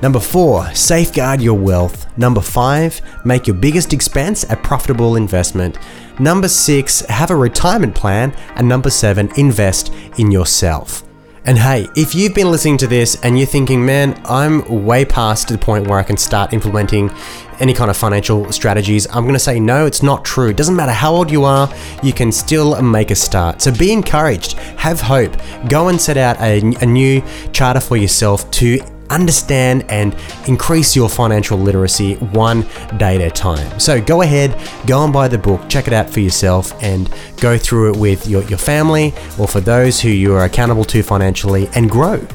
Number 0.00 0.20
four, 0.20 0.72
safeguard 0.74 1.40
your 1.40 1.58
wealth. 1.58 2.06
Number 2.16 2.40
five, 2.40 3.00
make 3.24 3.48
your 3.48 3.56
biggest 3.56 3.92
expense 3.92 4.44
a 4.44 4.56
profitable 4.56 5.16
investment. 5.16 5.76
Number 6.20 6.48
six, 6.48 7.00
have 7.00 7.30
a 7.32 7.36
retirement 7.36 7.96
plan. 7.96 8.32
And 8.54 8.68
number 8.68 8.90
seven, 8.90 9.30
invest 9.36 9.92
in 10.18 10.30
yourself. 10.30 11.02
And 11.44 11.58
hey, 11.58 11.88
if 11.96 12.14
you've 12.14 12.34
been 12.34 12.50
listening 12.50 12.76
to 12.78 12.86
this 12.86 13.18
and 13.22 13.38
you're 13.38 13.46
thinking, 13.46 13.84
man, 13.84 14.20
I'm 14.24 14.84
way 14.84 15.04
past 15.04 15.48
the 15.48 15.56
point 15.56 15.86
where 15.86 15.98
I 15.98 16.02
can 16.02 16.16
start 16.16 16.52
implementing 16.52 17.10
any 17.58 17.72
kind 17.72 17.90
of 17.90 17.96
financial 17.96 18.52
strategies, 18.52 19.06
I'm 19.08 19.22
going 19.22 19.32
to 19.32 19.38
say, 19.38 19.58
no, 19.58 19.86
it's 19.86 20.02
not 20.02 20.24
true. 20.24 20.50
It 20.50 20.56
doesn't 20.56 20.76
matter 20.76 20.92
how 20.92 21.14
old 21.14 21.30
you 21.30 21.44
are, 21.44 21.72
you 22.02 22.12
can 22.12 22.30
still 22.32 22.80
make 22.82 23.10
a 23.10 23.14
start. 23.14 23.62
So 23.62 23.72
be 23.72 23.92
encouraged, 23.92 24.52
have 24.78 25.00
hope, 25.00 25.34
go 25.68 25.88
and 25.88 26.00
set 26.00 26.18
out 26.18 26.38
a, 26.40 26.58
a 26.82 26.86
new 26.86 27.22
charter 27.52 27.80
for 27.80 27.96
yourself 27.96 28.48
to 28.52 28.78
understand 29.10 29.84
and 29.88 30.16
increase 30.46 30.94
your 30.94 31.08
financial 31.08 31.58
literacy 31.58 32.14
one 32.14 32.66
day 32.96 33.16
at 33.16 33.20
a 33.20 33.30
time. 33.30 33.78
So 33.78 34.00
go 34.00 34.22
ahead, 34.22 34.58
go 34.86 35.04
and 35.04 35.12
buy 35.12 35.28
the 35.28 35.38
book, 35.38 35.68
check 35.68 35.86
it 35.86 35.92
out 35.92 36.10
for 36.10 36.20
yourself, 36.20 36.72
and 36.82 37.10
go 37.40 37.58
through 37.58 37.92
it 37.92 37.98
with 37.98 38.26
your, 38.26 38.42
your 38.44 38.58
family 38.58 39.14
or 39.38 39.48
for 39.48 39.60
those 39.60 40.00
who 40.00 40.08
you 40.08 40.34
are 40.34 40.44
accountable 40.44 40.84
to 40.84 41.02
financially 41.02 41.68
and 41.74 41.90
grow. 41.90 42.26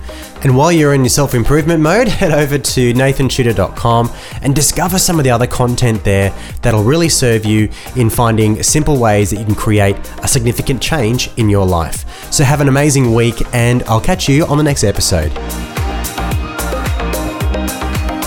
And 0.43 0.57
while 0.57 0.73
you're 0.73 0.93
in 0.93 1.01
your 1.01 1.09
self 1.09 1.33
improvement 1.33 1.81
mode, 1.81 2.07
head 2.09 2.31
over 2.31 2.57
to 2.57 2.93
nathanshooter.com 2.93 4.11
and 4.41 4.53
discover 4.53 4.99
some 4.99 5.17
of 5.17 5.23
the 5.23 5.31
other 5.31 5.47
content 5.47 6.03
there 6.03 6.33
that'll 6.61 6.83
really 6.83 7.09
serve 7.09 7.45
you 7.45 7.69
in 7.95 8.09
finding 8.09 8.61
simple 8.61 8.97
ways 8.97 9.29
that 9.29 9.37
you 9.39 9.45
can 9.45 9.55
create 9.55 9.95
a 10.21 10.27
significant 10.27 10.81
change 10.81 11.29
in 11.37 11.49
your 11.49 11.65
life. 11.65 12.31
So 12.31 12.43
have 12.43 12.61
an 12.61 12.67
amazing 12.67 13.13
week, 13.13 13.41
and 13.53 13.83
I'll 13.83 14.01
catch 14.01 14.27
you 14.27 14.45
on 14.45 14.57
the 14.57 14.63
next 14.63 14.83
episode. 14.83 15.31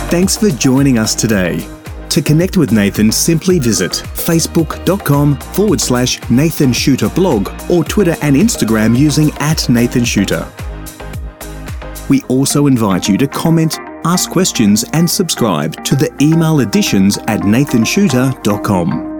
Thanks 0.09 0.37
for 0.37 0.51
joining 0.51 0.99
us 0.99 1.17
today. 1.17 1.59
To 2.11 2.23
connect 2.23 2.57
with 2.57 2.71
Nathan, 2.71 3.11
simply 3.11 3.59
visit 3.59 3.91
facebook.com 3.91 5.37
forward 5.37 5.81
slash 5.81 6.31
Nathan 6.31 6.73
Shooter 6.73 7.09
blog 7.09 7.51
or 7.69 7.83
Twitter 7.83 8.15
and 8.23 8.37
Instagram 8.37 8.97
using 8.97 9.33
at 9.41 9.69
Nathan 9.69 10.05
Shooter. 10.05 10.47
We 12.09 12.23
also 12.29 12.69
invite 12.69 13.09
you 13.09 13.19
to 13.19 13.27
comment, 13.27 13.79
ask 14.05 14.31
questions, 14.31 14.85
and 14.93 15.11
subscribe 15.11 15.85
to 15.85 15.97
the 15.97 16.17
email 16.23 16.61
editions 16.61 17.19
at 17.27 17.41
nathanshooter.com. 17.41 19.16